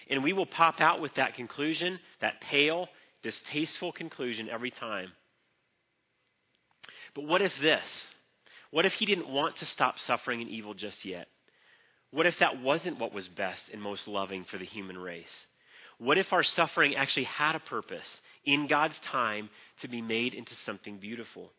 And 0.08 0.22
we 0.22 0.32
will 0.32 0.46
pop 0.46 0.80
out 0.80 1.00
with 1.00 1.14
that 1.14 1.34
conclusion, 1.34 1.98
that 2.20 2.40
pale, 2.40 2.88
distasteful 3.22 3.92
conclusion 3.92 4.48
every 4.48 4.70
time. 4.70 5.12
But 7.14 7.24
what 7.24 7.42
if 7.42 7.52
this? 7.60 7.84
What 8.70 8.86
if 8.86 8.92
he 8.94 9.06
didn't 9.06 9.28
want 9.28 9.56
to 9.56 9.66
stop 9.66 9.98
suffering 9.98 10.40
and 10.40 10.50
evil 10.50 10.74
just 10.74 11.04
yet? 11.04 11.28
What 12.10 12.26
if 12.26 12.38
that 12.38 12.62
wasn't 12.62 12.98
what 12.98 13.12
was 13.12 13.26
best 13.26 13.62
and 13.72 13.82
most 13.82 14.06
loving 14.06 14.44
for 14.44 14.58
the 14.58 14.64
human 14.64 14.98
race? 14.98 15.46
What 15.98 16.18
if 16.18 16.32
our 16.32 16.42
suffering 16.42 16.94
actually 16.94 17.24
had 17.24 17.56
a 17.56 17.60
purpose 17.60 18.20
in 18.44 18.66
God's 18.66 18.98
time 19.00 19.48
to 19.80 19.88
be 19.88 20.02
made 20.02 20.34
into 20.34 20.54
something 20.54 20.98
beautiful? 20.98 21.50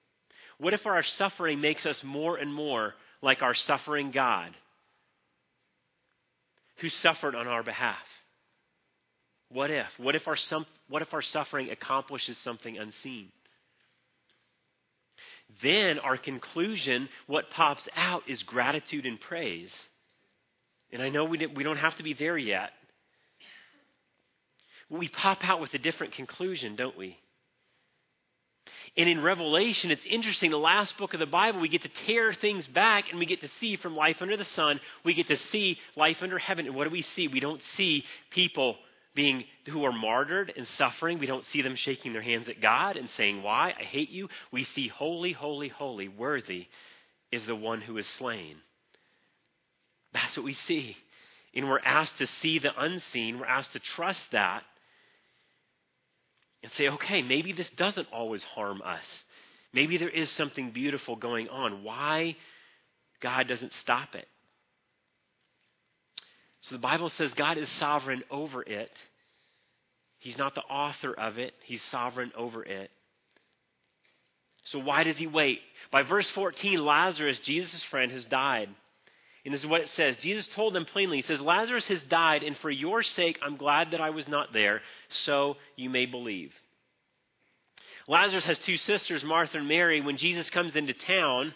What 0.59 0.73
if 0.73 0.85
our 0.85 1.03
suffering 1.03 1.59
makes 1.59 1.85
us 1.85 2.03
more 2.03 2.37
and 2.37 2.53
more 2.53 2.93
like 3.21 3.41
our 3.41 3.53
suffering 3.53 4.11
God 4.11 4.55
who 6.77 6.89
suffered 6.89 7.35
on 7.35 7.47
our 7.47 7.63
behalf? 7.63 7.97
What 9.49 9.71
if? 9.71 9.87
What 9.97 10.15
if 10.15 10.27
our, 10.27 10.37
what 10.89 11.01
if 11.01 11.13
our 11.13 11.21
suffering 11.21 11.69
accomplishes 11.69 12.37
something 12.39 12.77
unseen? 12.77 13.29
Then 15.61 15.99
our 15.99 16.17
conclusion, 16.17 17.07
what 17.27 17.49
pops 17.49 17.87
out, 17.95 18.23
is 18.27 18.43
gratitude 18.43 19.05
and 19.05 19.19
praise. 19.19 19.71
And 20.91 21.01
I 21.01 21.09
know 21.09 21.25
we, 21.25 21.45
we 21.47 21.63
don't 21.63 21.77
have 21.77 21.95
to 21.97 22.03
be 22.03 22.13
there 22.13 22.37
yet. 22.37 22.71
We 24.89 25.07
pop 25.07 25.43
out 25.43 25.59
with 25.61 25.73
a 25.73 25.77
different 25.77 26.13
conclusion, 26.13 26.75
don't 26.75 26.97
we? 26.97 27.17
And 28.95 29.07
in 29.07 29.21
Revelation, 29.21 29.91
it's 29.91 30.05
interesting. 30.05 30.51
The 30.51 30.57
last 30.57 30.97
book 30.97 31.13
of 31.13 31.19
the 31.19 31.25
Bible, 31.25 31.59
we 31.59 31.69
get 31.69 31.83
to 31.83 31.89
tear 32.05 32.33
things 32.33 32.67
back 32.67 33.09
and 33.09 33.19
we 33.19 33.25
get 33.25 33.41
to 33.41 33.49
see 33.59 33.75
from 33.75 33.95
life 33.95 34.21
under 34.21 34.37
the 34.37 34.45
sun, 34.45 34.79
we 35.03 35.13
get 35.13 35.27
to 35.27 35.37
see 35.37 35.77
life 35.95 36.17
under 36.21 36.37
heaven. 36.37 36.65
And 36.67 36.75
what 36.75 36.85
do 36.85 36.89
we 36.89 37.01
see? 37.01 37.27
We 37.27 37.39
don't 37.39 37.61
see 37.75 38.05
people 38.31 38.77
being 39.17 39.43
who 39.65 39.83
are 39.83 39.91
martyred 39.91 40.53
and 40.55 40.67
suffering. 40.67 41.17
We 41.17 41.25
don't 41.25 41.43
see 41.45 41.63
them 41.63 41.75
shaking 41.75 42.13
their 42.13 42.21
hands 42.21 42.47
at 42.47 42.61
God 42.61 42.95
and 42.95 43.09
saying, 43.09 43.41
Why? 43.41 43.73
I 43.77 43.83
hate 43.83 44.11
you. 44.11 44.29
We 44.51 44.63
see 44.63 44.87
holy, 44.87 45.33
holy, 45.33 45.67
holy, 45.67 46.07
worthy 46.07 46.67
is 47.31 47.43
the 47.45 47.55
one 47.55 47.81
who 47.81 47.97
is 47.97 48.07
slain. 48.19 48.57
That's 50.13 50.37
what 50.37 50.45
we 50.45 50.53
see. 50.53 50.95
And 51.53 51.67
we're 51.67 51.79
asked 51.79 52.19
to 52.19 52.27
see 52.27 52.59
the 52.59 52.71
unseen. 52.79 53.39
We're 53.39 53.47
asked 53.47 53.73
to 53.73 53.79
trust 53.79 54.23
that 54.31 54.63
and 56.61 56.71
say, 56.73 56.87
okay, 56.87 57.23
maybe 57.23 57.53
this 57.53 57.69
doesn't 57.71 58.07
always 58.13 58.43
harm 58.43 58.83
us. 58.85 59.23
Maybe 59.73 59.97
there 59.97 60.09
is 60.09 60.29
something 60.29 60.69
beautiful 60.71 61.15
going 61.15 61.49
on. 61.49 61.83
Why 61.83 62.35
God 63.19 63.47
doesn't 63.47 63.73
stop 63.73 64.13
it? 64.13 64.27
So 66.67 66.75
the 66.75 66.79
Bible 66.79 67.09
says 67.09 67.33
God 67.33 67.57
is 67.57 67.69
sovereign 67.69 68.23
over 68.29 68.61
it. 68.61 68.91
He's 70.19 70.37
not 70.37 70.53
the 70.53 70.61
author 70.61 71.13
of 71.13 71.37
it, 71.37 71.53
He's 71.63 71.81
sovereign 71.83 72.31
over 72.35 72.63
it. 72.63 72.91
So 74.65 74.79
why 74.79 75.03
does 75.03 75.17
He 75.17 75.27
wait? 75.27 75.61
By 75.91 76.03
verse 76.03 76.29
14, 76.31 76.83
Lazarus, 76.83 77.39
Jesus' 77.39 77.83
friend, 77.83 78.11
has 78.11 78.25
died. 78.25 78.69
And 79.45 79.53
this 79.53 79.61
is 79.61 79.67
what 79.67 79.79
it 79.79 79.89
says. 79.89 80.17
Jesus 80.17 80.45
told 80.47 80.73
them 80.73 80.83
plainly, 80.83 81.17
He 81.17 81.21
says, 81.21 81.39
Lazarus 81.39 81.87
has 81.87 82.01
died, 82.03 82.43
and 82.43 82.57
for 82.57 82.69
your 82.69 83.01
sake 83.01 83.39
I'm 83.41 83.55
glad 83.55 83.91
that 83.91 84.01
I 84.01 84.09
was 84.09 84.27
not 84.27 84.51
there, 84.51 84.81
so 85.07 85.55
you 85.77 85.89
may 85.89 86.05
believe. 86.05 86.51
Lazarus 88.09 88.45
has 88.45 88.59
two 88.59 88.77
sisters, 88.77 89.23
Martha 89.23 89.57
and 89.57 89.67
Mary. 89.69 90.01
When 90.01 90.17
Jesus 90.17 90.49
comes 90.49 90.75
into 90.75 90.93
town, 90.93 91.53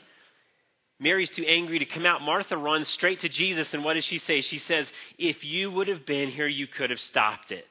Mary's 1.01 1.31
too 1.31 1.43
angry 1.43 1.79
to 1.79 1.85
come 1.85 2.05
out. 2.05 2.21
Martha 2.21 2.55
runs 2.55 2.87
straight 2.87 3.21
to 3.21 3.29
Jesus, 3.29 3.73
and 3.73 3.83
what 3.83 3.95
does 3.95 4.05
she 4.05 4.19
say? 4.19 4.41
She 4.41 4.59
says, 4.59 4.87
If 5.17 5.43
you 5.43 5.71
would 5.71 5.87
have 5.87 6.05
been 6.05 6.29
here, 6.29 6.47
you 6.47 6.67
could 6.67 6.91
have 6.91 6.99
stopped 6.99 7.51
it. 7.51 7.65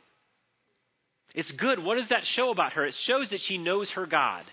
It's 1.32 1.52
good. 1.52 1.78
What 1.78 1.96
does 1.96 2.08
that 2.08 2.26
show 2.26 2.50
about 2.50 2.72
her? 2.72 2.84
It 2.84 2.94
shows 2.94 3.30
that 3.30 3.40
she 3.40 3.56
knows 3.56 3.88
her 3.90 4.04
God. 4.04 4.44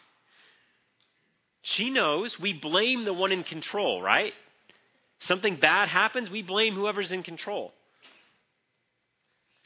She 1.63 1.89
knows 1.89 2.39
we 2.39 2.53
blame 2.53 3.03
the 3.03 3.15
one 3.15 3.31
in 3.31 3.43
control, 3.43 3.99
right? 3.99 4.33
Something 5.21 5.55
bad 5.55 5.87
happens, 5.87 6.29
we 6.29 6.43
blame 6.43 6.75
whoever's 6.75 7.11
in 7.11 7.23
control. 7.23 7.73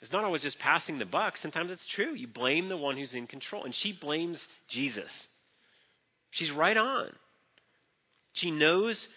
It's 0.02 0.13
not 0.13 0.24
always 0.24 0.41
just 0.41 0.58
passing 0.58 1.00
the 1.00 1.06
buck. 1.06 1.36
Sometimes 1.36 1.69
it's 1.69 1.86
true. 1.86 2.13
You 2.15 2.28
blame 2.28 2.69
the 2.69 2.78
one 2.78 2.95
who's 2.95 3.13
in 3.13 3.28
control. 3.28 3.65
And 3.65 3.76
she 3.76 3.91
blames 3.91 4.39
Jesus. 4.69 5.12
She's 6.32 6.50
right 6.50 6.78
on. 6.78 7.12
She 8.34 8.52
knows 8.52 9.08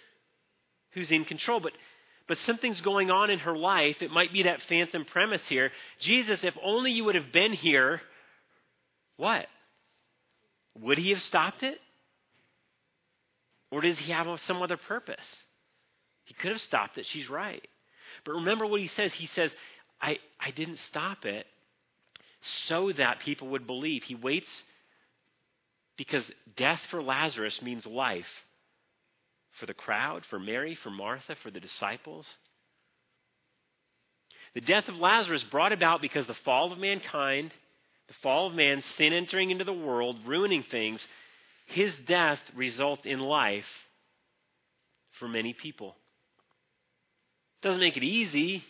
who's 0.92 1.10
in 1.10 1.24
control, 1.24 1.60
but 1.60 1.72
but 2.26 2.38
something's 2.38 2.80
going 2.80 3.10
on 3.10 3.30
in 3.30 3.40
her 3.40 3.56
life. 3.56 4.00
It 4.00 4.10
might 4.10 4.32
be 4.32 4.44
that 4.44 4.62
phantom 4.62 5.04
premise 5.04 5.46
here. 5.46 5.70
Jesus, 6.00 6.42
if 6.42 6.54
only 6.62 6.90
you 6.92 7.04
would 7.04 7.16
have 7.16 7.32
been 7.32 7.52
here, 7.52 8.00
what? 9.16 9.46
Would 10.80 10.98
he 10.98 11.10
have 11.10 11.20
stopped 11.20 11.62
it? 11.62 11.78
Or 13.70 13.82
does 13.82 13.98
he 13.98 14.12
have 14.12 14.26
some 14.40 14.62
other 14.62 14.78
purpose? 14.78 15.18
He 16.24 16.32
could 16.32 16.52
have 16.52 16.60
stopped 16.62 16.96
it. 16.96 17.04
She's 17.06 17.28
right. 17.28 17.66
But 18.24 18.32
remember 18.32 18.66
what 18.66 18.80
he 18.80 18.88
says. 18.88 19.12
He 19.12 19.26
says, 19.26 19.50
I, 20.00 20.18
I 20.40 20.50
didn't 20.50 20.78
stop 20.78 21.26
it 21.26 21.46
so 22.40 22.90
that 22.92 23.20
people 23.20 23.48
would 23.48 23.66
believe. 23.66 24.02
He 24.02 24.14
waits 24.14 24.62
because 25.96 26.30
death 26.56 26.80
for 26.90 27.02
Lazarus 27.02 27.60
means 27.60 27.84
life 27.84 28.26
for 29.60 29.66
the 29.66 29.74
crowd, 29.74 30.24
for 30.30 30.38
Mary, 30.38 30.76
for 30.82 30.90
Martha, 30.90 31.36
for 31.42 31.50
the 31.50 31.60
disciples. 31.60 32.26
The 34.54 34.60
death 34.60 34.88
of 34.88 34.96
Lazarus 34.96 35.44
brought 35.44 35.72
about 35.72 36.00
because 36.00 36.26
the 36.26 36.36
fall 36.44 36.72
of 36.72 36.78
mankind, 36.78 37.52
the 38.08 38.14
fall 38.22 38.48
of 38.48 38.54
man, 38.54 38.82
sin 38.96 39.12
entering 39.12 39.50
into 39.50 39.64
the 39.64 39.72
world, 39.72 40.18
ruining 40.26 40.62
things, 40.62 41.04
his 41.66 41.96
death 42.06 42.38
results 42.54 43.02
in 43.04 43.20
life 43.20 43.64
for 45.18 45.28
many 45.28 45.52
people. 45.52 45.96
Doesn't 47.62 47.80
make 47.80 47.96
it 47.96 48.04
easy. 48.04 48.62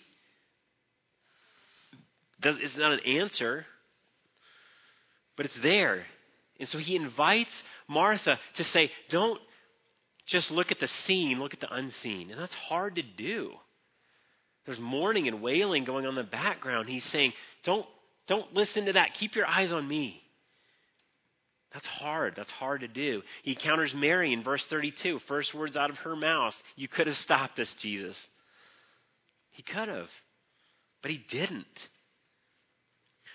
It's 2.43 2.77
not 2.77 2.93
an 2.93 3.01
answer, 3.01 3.67
but 5.37 5.47
it's 5.47 5.61
there. 5.63 6.05
And 6.61 6.69
so 6.69 6.79
he 6.79 6.95
invites 6.95 7.63
Martha 7.89 8.39
to 8.57 8.65
say, 8.65 8.91
Don't 9.11 9.41
just 10.27 10.51
look 10.51 10.73
at 10.73 10.81
the 10.81 10.87
seen, 10.87 11.39
look 11.39 11.55
at 11.55 11.61
the 11.61 11.73
unseen. 11.73 12.31
And 12.31 12.41
that's 12.41 12.55
hard 12.55 12.97
to 12.97 13.03
do. 13.03 13.53
There's 14.67 14.81
mourning 14.81 15.29
and 15.29 15.43
wailing 15.43 15.85
going 15.85 16.07
on 16.07 16.17
in 16.19 16.25
the 16.25 16.31
background. 16.31 16.89
He's 16.89 17.05
saying, 17.05 17.33
don't, 17.65 17.87
don't 18.27 18.55
listen 18.55 18.87
to 18.87 18.95
that. 18.95 19.15
Keep 19.15 19.35
your 19.35 19.47
eyes 19.47 19.73
on 19.73 19.87
me. 19.87 20.23
That's 21.75 21.87
hard. 21.87 22.35
That's 22.37 22.53
hard 22.53 22.81
to 22.81 22.89
do. 22.89 23.23
He 23.43 23.51
encounters 23.53 23.93
Mary 23.93 24.33
in 24.33 24.45
verse 24.45 24.65
32. 24.67 25.19
First 25.27 25.53
words 25.55 25.77
out 25.77 25.91
of 25.91 25.99
her 25.99 26.15
mouth. 26.15 26.55
You 26.77 26.89
could 26.89 27.09
have 27.09 27.19
stopped 27.19 27.57
this, 27.57 27.73
Jesus. 27.75 28.17
He 29.51 29.63
could 29.63 29.89
have, 29.89 30.09
but 31.03 31.11
he 31.11 31.19
didn't. 31.29 31.67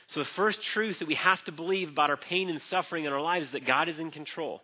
So, 0.07 0.21
the 0.21 0.29
first 0.35 0.61
truth 0.63 0.99
that 0.99 1.07
we 1.07 1.15
have 1.15 1.43
to 1.43 1.51
believe 1.51 1.89
about 1.89 2.09
our 2.09 2.17
pain 2.17 2.49
and 2.49 2.61
suffering 2.63 3.05
in 3.05 3.13
our 3.13 3.21
lives 3.21 3.47
is 3.47 3.51
that 3.51 3.65
God 3.65 3.89
is 3.89 3.99
in 3.99 4.09
control. 4.09 4.61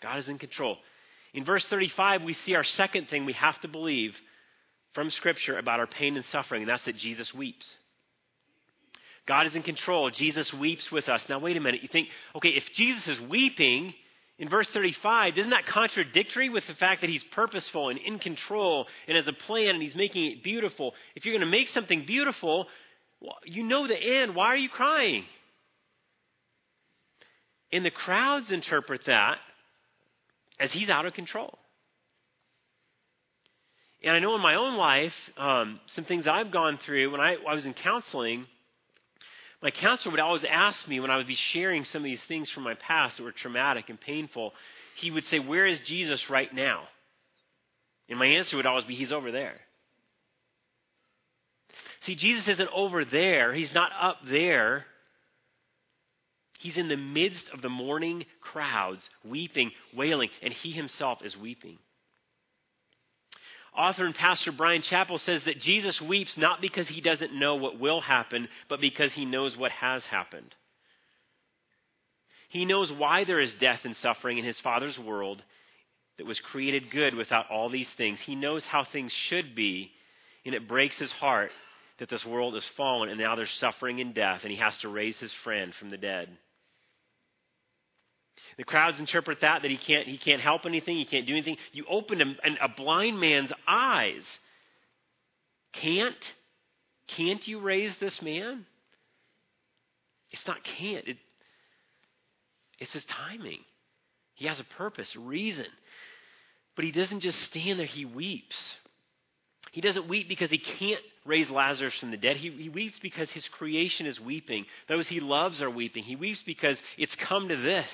God 0.00 0.18
is 0.18 0.28
in 0.28 0.38
control. 0.38 0.78
In 1.32 1.44
verse 1.44 1.64
35, 1.66 2.22
we 2.22 2.34
see 2.34 2.54
our 2.54 2.64
second 2.64 3.08
thing 3.08 3.24
we 3.24 3.34
have 3.34 3.60
to 3.60 3.68
believe 3.68 4.16
from 4.94 5.10
Scripture 5.10 5.58
about 5.58 5.78
our 5.78 5.86
pain 5.86 6.16
and 6.16 6.24
suffering, 6.26 6.62
and 6.62 6.68
that's 6.68 6.84
that 6.84 6.96
Jesus 6.96 7.32
weeps. 7.32 7.76
God 9.26 9.46
is 9.46 9.54
in 9.54 9.62
control. 9.62 10.10
Jesus 10.10 10.52
weeps 10.52 10.90
with 10.90 11.08
us. 11.08 11.24
Now, 11.28 11.38
wait 11.38 11.56
a 11.56 11.60
minute. 11.60 11.82
You 11.82 11.88
think, 11.88 12.08
okay, 12.34 12.48
if 12.48 12.64
Jesus 12.74 13.06
is 13.06 13.20
weeping 13.20 13.94
in 14.38 14.48
verse 14.48 14.66
35, 14.68 15.38
isn't 15.38 15.50
that 15.50 15.66
contradictory 15.66 16.48
with 16.48 16.66
the 16.66 16.74
fact 16.74 17.02
that 17.02 17.10
he's 17.10 17.22
purposeful 17.22 17.90
and 17.90 17.98
in 17.98 18.18
control 18.18 18.88
and 19.06 19.16
has 19.16 19.28
a 19.28 19.32
plan 19.32 19.74
and 19.74 19.82
he's 19.82 19.94
making 19.94 20.24
it 20.32 20.42
beautiful? 20.42 20.94
If 21.14 21.24
you're 21.24 21.34
going 21.34 21.46
to 21.46 21.50
make 21.50 21.68
something 21.68 22.06
beautiful, 22.06 22.66
you 23.44 23.62
know 23.62 23.86
the 23.86 23.96
end. 23.96 24.34
Why 24.34 24.46
are 24.46 24.56
you 24.56 24.70
crying? 24.70 25.24
And 27.72 27.84
the 27.84 27.90
crowds 27.90 28.50
interpret 28.50 29.04
that 29.04 29.38
as 30.60 30.72
he's 30.72 30.90
out 30.90 31.06
of 31.06 31.14
control. 31.14 31.58
And 34.02 34.14
I 34.14 34.18
know 34.18 34.34
in 34.34 34.40
my 34.40 34.54
own 34.54 34.76
life, 34.76 35.14
um, 35.36 35.80
some 35.86 36.04
things 36.04 36.24
that 36.26 36.34
I've 36.34 36.50
gone 36.50 36.78
through 36.78 37.10
when 37.10 37.20
I, 37.20 37.36
I 37.46 37.54
was 37.54 37.66
in 37.66 37.74
counseling, 37.74 38.46
my 39.62 39.70
counselor 39.70 40.12
would 40.12 40.20
always 40.20 40.44
ask 40.44 40.86
me 40.88 41.00
when 41.00 41.10
I 41.10 41.16
would 41.16 41.26
be 41.26 41.34
sharing 41.34 41.84
some 41.84 42.00
of 42.00 42.04
these 42.04 42.22
things 42.24 42.48
from 42.48 42.62
my 42.62 42.74
past 42.74 43.16
that 43.16 43.24
were 43.24 43.32
traumatic 43.32 43.90
and 43.90 44.00
painful, 44.00 44.54
he 44.96 45.10
would 45.10 45.26
say, 45.26 45.38
Where 45.38 45.66
is 45.66 45.80
Jesus 45.80 46.30
right 46.30 46.52
now? 46.54 46.84
And 48.08 48.18
my 48.18 48.26
answer 48.26 48.56
would 48.56 48.66
always 48.66 48.84
be, 48.84 48.94
He's 48.94 49.12
over 49.12 49.30
there. 49.30 49.60
See, 52.02 52.14
Jesus 52.14 52.48
isn't 52.48 52.70
over 52.72 53.04
there, 53.04 53.52
He's 53.52 53.74
not 53.74 53.92
up 54.00 54.18
there. 54.26 54.86
He's 56.60 56.76
in 56.76 56.88
the 56.88 56.96
midst 56.96 57.48
of 57.50 57.62
the 57.62 57.68
mourning 57.68 58.26
crowds, 58.40 59.08
weeping, 59.24 59.72
wailing, 59.94 60.30
and 60.42 60.52
he 60.52 60.72
himself 60.72 61.24
is 61.24 61.36
weeping. 61.36 61.78
Author 63.76 64.04
and 64.04 64.14
pastor 64.14 64.52
Bryan 64.52 64.82
Chapell 64.82 65.18
says 65.20 65.44
that 65.44 65.60
Jesus 65.60 66.00
weeps 66.00 66.36
not 66.36 66.60
because 66.60 66.88
he 66.88 67.00
doesn't 67.00 67.32
know 67.32 67.54
what 67.56 67.78
will 67.80 68.00
happen, 68.00 68.48
but 68.68 68.80
because 68.80 69.12
he 69.12 69.24
knows 69.24 69.56
what 69.56 69.72
has 69.72 70.04
happened. 70.04 70.54
He 72.50 72.64
knows 72.64 72.92
why 72.92 73.24
there 73.24 73.40
is 73.40 73.54
death 73.54 73.84
and 73.84 73.96
suffering 73.96 74.38
in 74.38 74.44
his 74.44 74.58
Father's 74.58 74.98
world. 74.98 75.42
that 76.18 76.26
was 76.26 76.38
created 76.40 76.90
good 76.90 77.14
without 77.14 77.50
all 77.50 77.70
these 77.70 77.88
things. 77.92 78.20
He 78.20 78.34
knows 78.34 78.62
how 78.64 78.84
things 78.84 79.10
should 79.10 79.54
be, 79.54 79.90
and 80.44 80.54
it 80.54 80.68
breaks 80.68 80.98
his 80.98 81.12
heart 81.12 81.52
that 81.98 82.10
this 82.10 82.26
world 82.26 82.54
is 82.56 82.64
fallen 82.76 83.08
and 83.08 83.18
now 83.18 83.36
there's 83.36 83.50
suffering 83.52 84.00
and 84.00 84.12
death, 84.12 84.40
and 84.42 84.50
he 84.50 84.58
has 84.58 84.76
to 84.78 84.90
raise 84.90 85.18
his 85.18 85.32
friend 85.44 85.74
from 85.74 85.88
the 85.88 85.96
dead. 85.96 86.28
The 88.60 88.64
crowds 88.64 89.00
interpret 89.00 89.40
that 89.40 89.62
that 89.62 89.70
he 89.70 89.78
can't 89.78 90.06
he 90.06 90.18
can't 90.18 90.42
help 90.42 90.66
anything, 90.66 90.98
he 90.98 91.06
can't 91.06 91.26
do 91.26 91.32
anything. 91.32 91.56
You 91.72 91.86
opened 91.88 92.20
a, 92.20 92.64
a 92.66 92.68
blind 92.68 93.18
man's 93.18 93.50
eyes. 93.66 94.22
Can't? 95.72 96.34
Can't 97.08 97.48
you 97.48 97.58
raise 97.60 97.96
this 98.00 98.20
man? 98.20 98.66
It's 100.30 100.46
not 100.46 100.62
can't. 100.62 101.08
It, 101.08 101.16
it's 102.78 102.92
his 102.92 103.04
timing. 103.06 103.60
He 104.34 104.46
has 104.46 104.60
a 104.60 104.64
purpose, 104.64 105.14
a 105.16 105.20
reason. 105.20 105.64
But 106.76 106.84
he 106.84 106.92
doesn't 106.92 107.20
just 107.20 107.40
stand 107.40 107.78
there, 107.78 107.86
he 107.86 108.04
weeps. 108.04 108.74
He 109.72 109.80
doesn't 109.80 110.06
weep 110.06 110.28
because 110.28 110.50
he 110.50 110.58
can't 110.58 111.00
raise 111.24 111.48
Lazarus 111.48 111.94
from 111.98 112.10
the 112.10 112.18
dead. 112.18 112.36
He, 112.36 112.50
he, 112.50 112.68
weeps 112.68 112.98
because 112.98 113.30
his 113.30 113.48
creation 113.48 114.04
is 114.04 114.20
weeping. 114.20 114.66
Those 114.86 115.08
he 115.08 115.20
loves 115.20 115.62
are 115.62 115.70
weeping. 115.70 116.02
He 116.02 116.14
weeps 116.14 116.42
because 116.44 116.76
it's 116.98 117.16
come 117.16 117.48
to 117.48 117.56
this. 117.56 117.88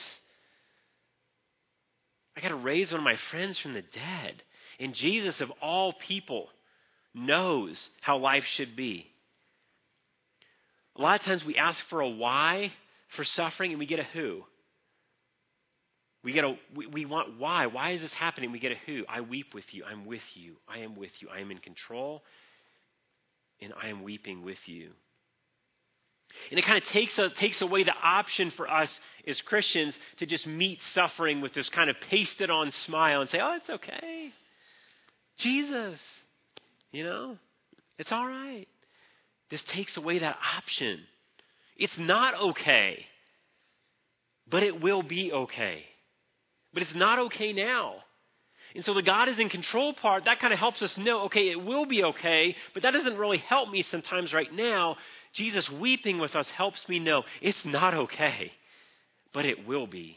I 2.36 2.40
got 2.40 2.48
to 2.48 2.56
raise 2.56 2.90
one 2.90 3.00
of 3.00 3.04
my 3.04 3.16
friends 3.30 3.58
from 3.58 3.72
the 3.72 3.82
dead. 3.82 4.42
And 4.78 4.94
Jesus, 4.94 5.40
of 5.40 5.50
all 5.62 5.94
people, 5.94 6.48
knows 7.14 7.90
how 8.02 8.18
life 8.18 8.44
should 8.44 8.76
be. 8.76 9.06
A 10.96 11.02
lot 11.02 11.20
of 11.20 11.26
times 11.26 11.44
we 11.44 11.56
ask 11.56 11.84
for 11.88 12.00
a 12.00 12.08
why 12.08 12.72
for 13.16 13.24
suffering 13.24 13.70
and 13.70 13.78
we 13.78 13.86
get 13.86 13.98
a 13.98 14.04
who. 14.04 14.42
We 16.24 16.32
get 16.32 16.44
a 16.44 16.56
we, 16.74 16.86
we 16.86 17.04
want 17.04 17.38
why. 17.38 17.66
Why 17.66 17.92
is 17.92 18.00
this 18.00 18.12
happening? 18.12 18.52
We 18.52 18.58
get 18.58 18.72
a 18.72 18.76
who. 18.86 19.04
I 19.08 19.20
weep 19.20 19.54
with 19.54 19.72
you. 19.72 19.84
I'm 19.84 20.06
with 20.06 20.22
you. 20.34 20.56
I 20.68 20.78
am 20.78 20.96
with 20.96 21.12
you. 21.20 21.28
I 21.32 21.40
am 21.40 21.50
in 21.50 21.58
control. 21.58 22.22
And 23.60 23.72
I 23.80 23.88
am 23.88 24.02
weeping 24.02 24.42
with 24.42 24.58
you. 24.66 24.90
And 26.50 26.58
it 26.58 26.64
kind 26.64 26.82
of 26.82 26.88
takes, 26.88 27.18
a, 27.18 27.30
takes 27.30 27.60
away 27.60 27.84
the 27.84 27.94
option 27.94 28.50
for 28.50 28.70
us 28.70 29.00
as 29.26 29.40
Christians 29.40 29.98
to 30.18 30.26
just 30.26 30.46
meet 30.46 30.80
suffering 30.92 31.40
with 31.40 31.54
this 31.54 31.68
kind 31.68 31.90
of 31.90 31.96
pasted 32.08 32.50
on 32.50 32.70
smile 32.70 33.20
and 33.20 33.30
say, 33.30 33.38
oh, 33.40 33.56
it's 33.56 33.70
okay. 33.70 34.32
Jesus, 35.38 35.98
you 36.92 37.04
know, 37.04 37.36
it's 37.98 38.12
all 38.12 38.26
right. 38.26 38.66
This 39.50 39.62
takes 39.64 39.96
away 39.96 40.18
that 40.18 40.36
option. 40.56 41.00
It's 41.76 41.98
not 41.98 42.34
okay, 42.40 43.04
but 44.48 44.62
it 44.62 44.80
will 44.80 45.02
be 45.02 45.32
okay. 45.32 45.84
But 46.72 46.82
it's 46.82 46.94
not 46.94 47.18
okay 47.18 47.52
now. 47.52 47.96
And 48.74 48.84
so 48.84 48.92
the 48.92 49.02
God 49.02 49.28
is 49.28 49.38
in 49.38 49.48
control 49.48 49.94
part, 49.94 50.24
that 50.24 50.38
kind 50.38 50.52
of 50.52 50.58
helps 50.58 50.82
us 50.82 50.98
know, 50.98 51.22
okay, 51.22 51.50
it 51.50 51.64
will 51.64 51.86
be 51.86 52.04
okay, 52.04 52.54
but 52.74 52.82
that 52.82 52.90
doesn't 52.90 53.16
really 53.16 53.38
help 53.38 53.70
me 53.70 53.82
sometimes 53.82 54.34
right 54.34 54.52
now 54.52 54.96
Jesus 55.36 55.70
weeping 55.70 56.18
with 56.18 56.34
us 56.34 56.48
helps 56.50 56.88
me 56.88 56.98
know 56.98 57.22
it's 57.42 57.64
not 57.64 57.94
okay, 57.94 58.52
but 59.32 59.44
it 59.44 59.66
will 59.66 59.86
be. 59.86 60.16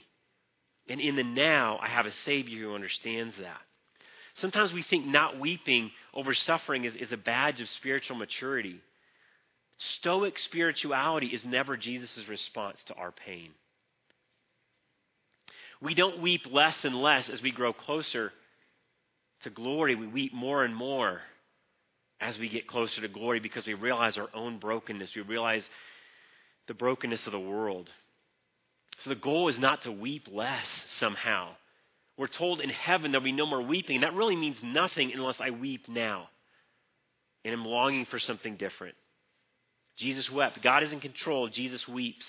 And 0.88 1.00
in 1.02 1.16
the 1.16 1.24
now, 1.24 1.78
I 1.82 1.90
have 1.90 2.06
a 2.06 2.12
Savior 2.12 2.64
who 2.64 2.76
understands 2.76 3.36
that. 3.38 3.62
Sometimes 4.36 4.72
we 4.72 4.82
think 4.82 5.06
not 5.06 5.38
weeping 5.38 5.92
over 6.14 6.34
suffering 6.34 6.86
is, 6.86 6.96
is 6.96 7.12
a 7.12 7.18
badge 7.18 7.60
of 7.60 7.70
spiritual 7.70 8.16
maturity. 8.16 8.80
Stoic 9.78 10.40
spirituality 10.40 11.28
is 11.28 11.44
never 11.44 11.76
Jesus' 11.76 12.28
response 12.30 12.82
to 12.86 12.94
our 12.94 13.12
pain. 13.12 13.52
We 15.82 15.94
don't 15.94 16.22
weep 16.22 16.42
less 16.50 16.86
and 16.86 16.96
less 16.96 17.30
as 17.30 17.42
we 17.42 17.52
grow 17.52 17.74
closer 17.74 18.32
to 19.44 19.50
glory. 19.50 19.96
We 19.96 20.08
weep 20.08 20.34
more 20.34 20.64
and 20.64 20.76
more 20.76 21.22
as 22.22 22.38
we 22.38 22.50
get 22.50 22.68
closer 22.68 23.02
to 23.02 23.08
glory 23.08 23.40
because 23.40 23.66
we 23.66 23.74
realize 23.74 24.18
our 24.18 24.30
own 24.34 24.60
brokenness. 24.60 25.16
We 25.16 25.22
realize 25.22 25.68
the 26.68 26.74
brokenness 26.74 27.26
of 27.26 27.32
the 27.32 27.40
world. 27.40 27.90
So 29.00 29.10
the 29.10 29.16
goal 29.16 29.48
is 29.48 29.58
not 29.58 29.84
to 29.84 29.92
weep 29.92 30.28
less 30.32 30.68
somehow. 30.98 31.52
We're 32.18 32.28
told 32.28 32.60
in 32.60 32.70
heaven 32.70 33.12
there'll 33.12 33.24
be 33.24 33.32
no 33.32 33.46
more 33.46 33.62
weeping. 33.62 33.96
And 33.96 34.04
that 34.04 34.14
really 34.14 34.36
means 34.36 34.58
nothing 34.62 35.14
unless 35.14 35.40
I 35.40 35.52
weep 35.52 35.88
now. 35.88 36.28
And 37.46 37.54
I'm 37.54 37.66
longing 37.66 38.06
for 38.06 38.20
something 38.20 38.58
different. 38.58 38.96
Jesus 39.96 40.30
wept. 40.30 40.62
God 40.62 40.84
is 40.84 40.92
in 40.92 41.00
control. 41.00 41.48
Jesus 41.48 41.88
weeps. 41.88 42.26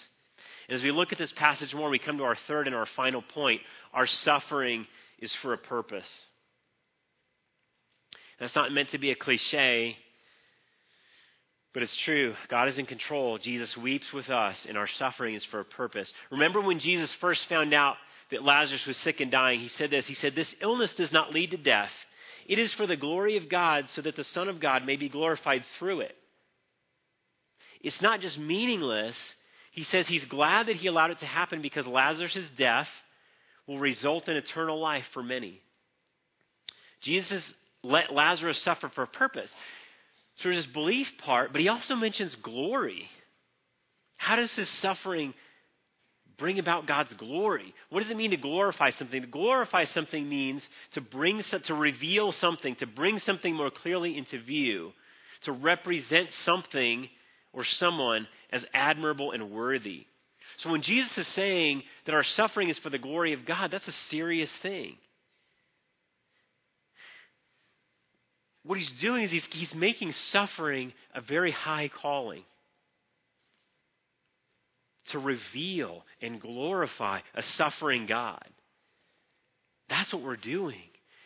And 0.68 0.76
as 0.76 0.85
we 0.85 0.92
look 0.92 1.11
at 1.11 1.18
this 1.18 1.33
passage 1.33 1.74
more, 1.74 1.90
we 1.90 1.98
come 1.98 2.18
to 2.18 2.24
our 2.24 2.37
third 2.46 2.68
and 2.68 2.76
our 2.76 2.87
final 2.87 3.22
point. 3.22 3.61
Our 3.92 4.07
suffering 4.07 4.87
is 5.18 5.33
for 5.42 5.53
a 5.53 5.59
purpose. 5.59 6.09
That's 8.40 8.57
not 8.57 8.72
meant 8.72 8.90
to 8.90 8.98
be 8.98 9.11
a 9.11 9.14
cliche, 9.14 9.96
but 11.74 11.83
it's 11.83 11.96
true. 11.96 12.35
God 12.48 12.68
is 12.68 12.79
in 12.79 12.87
control. 12.87 13.38
Jesus 13.38 13.76
weeps 13.76 14.12
with 14.12 14.31
us, 14.31 14.66
and 14.66 14.76
our 14.79 14.88
suffering 14.88 15.35
is 15.35 15.44
for 15.44 15.61
a 15.61 15.64
purpose. 15.64 16.12
Remember 16.31 16.61
when 16.61 16.79
Jesus 16.79 17.12
first 17.14 17.46
found 17.48 17.74
out 17.74 17.96
that 18.31 18.42
Lazarus 18.42 18.87
was 18.87 18.96
sick 18.96 19.20
and 19.20 19.31
dying, 19.31 19.61
he 19.61 19.68
said 19.68 19.90
this 19.90 20.07
He 20.07 20.14
said, 20.14 20.35
This 20.35 20.55
illness 20.61 20.94
does 20.94 21.12
not 21.12 21.35
lead 21.35 21.50
to 21.53 21.57
death. 21.59 21.92
It 22.46 22.59
is 22.59 22.72
for 22.72 22.87
the 22.87 22.96
glory 22.96 23.37
of 23.37 23.48
God, 23.48 23.88
so 23.90 24.03
that 24.03 24.16
the 24.16 24.24
Son 24.24 24.48
of 24.48 24.59
God 24.59 24.85
may 24.85 24.96
be 24.96 25.09
glorified 25.09 25.64
through 25.79 26.00
it. 26.00 26.16
It's 27.83 28.00
not 28.00 28.20
just 28.20 28.38
meaningless. 28.38 29.16
He 29.70 29.85
says 29.85 30.09
he's 30.09 30.24
glad 30.24 30.66
that 30.66 30.76
he 30.76 30.88
allowed 30.88 31.12
it 31.12 31.20
to 31.20 31.26
happen 31.26 31.62
because 31.62 31.87
Lazarus' 31.87 32.50
death 32.57 32.88
will 33.66 33.79
result 33.79 34.29
in 34.29 34.37
eternal 34.37 34.81
life 34.81 35.05
for 35.12 35.22
many. 35.22 35.61
Jesus 37.00 37.55
let 37.83 38.12
Lazarus 38.12 38.61
suffer 38.62 38.88
for 38.88 39.03
a 39.03 39.09
purpose. 39.09 39.51
So 40.37 40.49
there's 40.49 40.64
this 40.64 40.73
belief 40.73 41.09
part, 41.19 41.53
but 41.53 41.61
he 41.61 41.69
also 41.69 41.95
mentions 41.97 42.35
glory. 42.37 43.09
How 44.16 44.37
does 44.37 44.55
his 44.55 44.69
suffering 44.69 45.35
bring 46.38 46.59
about 46.59 46.87
God's 46.87 47.12
glory? 47.14 47.75
What 47.90 48.03
does 48.03 48.11
it 48.11 48.16
mean 48.16 48.31
to 48.31 48.37
glorify 48.37 48.90
something? 48.90 49.21
To 49.21 49.29
glorify 49.29 49.85
something 49.85 50.29
means 50.29 50.66
to 50.93 51.01
bring 51.01 51.43
to 51.43 51.75
reveal 51.75 52.33
something, 52.33 52.75
to 52.77 52.87
bring 52.87 53.19
something 53.19 53.55
more 53.55 53.71
clearly 53.71 54.16
into 54.16 54.38
view, 54.40 54.93
to 55.43 55.53
represent 55.53 56.33
something 56.33 57.09
or 57.53 57.64
someone 57.64 58.27
as 58.51 58.64
admirable 58.73 59.33
and 59.33 59.51
worthy. 59.51 60.07
So 60.59 60.71
when 60.71 60.83
Jesus 60.83 61.16
is 61.16 61.29
saying 61.29 61.83
that 62.07 62.14
our 62.14 62.23
suffering 62.23 62.69
is 62.69 62.79
for 62.79 62.90
the 62.90 62.99
glory 62.99 63.33
of 63.33 63.47
God, 63.47 63.71
that's 63.71 63.88
a 63.88 63.93
serious 63.93 64.51
thing. 64.62 64.97
What 68.64 68.79
he's 68.79 68.90
doing 69.01 69.25
is 69.25 69.31
he's, 69.31 69.46
he's 69.53 69.75
making 69.75 70.12
suffering 70.12 70.92
a 71.14 71.20
very 71.20 71.51
high 71.51 71.88
calling 71.88 72.44
to 75.11 75.18
reveal 75.18 76.05
and 76.20 76.40
glorify 76.40 77.20
a 77.35 77.42
suffering 77.42 78.07
God. 78.07 78.44
That's 79.88 80.12
what 80.12 80.23
we're 80.23 80.37
doing. 80.37 80.83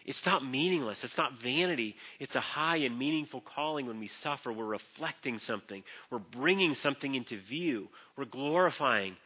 It's 0.07 0.25
not 0.27 0.47
meaningless. 0.47 1.03
It's 1.03 1.17
not 1.17 1.33
vanity. 1.43 1.97
It's 2.21 2.35
a 2.35 2.41
high 2.41 2.79
and 2.79 2.99
meaningful 2.99 3.41
calling 3.41 3.87
when 3.87 4.01
we 4.01 4.11
suffer. 4.23 4.53
We're 4.53 4.65
reflecting 4.65 5.39
something. 5.39 5.83
We're 6.11 6.19
bringing 6.19 6.75
something 6.77 7.15
into 7.15 7.41
view. 7.41 7.89
We're 8.17 8.27
glorifying 8.27 9.17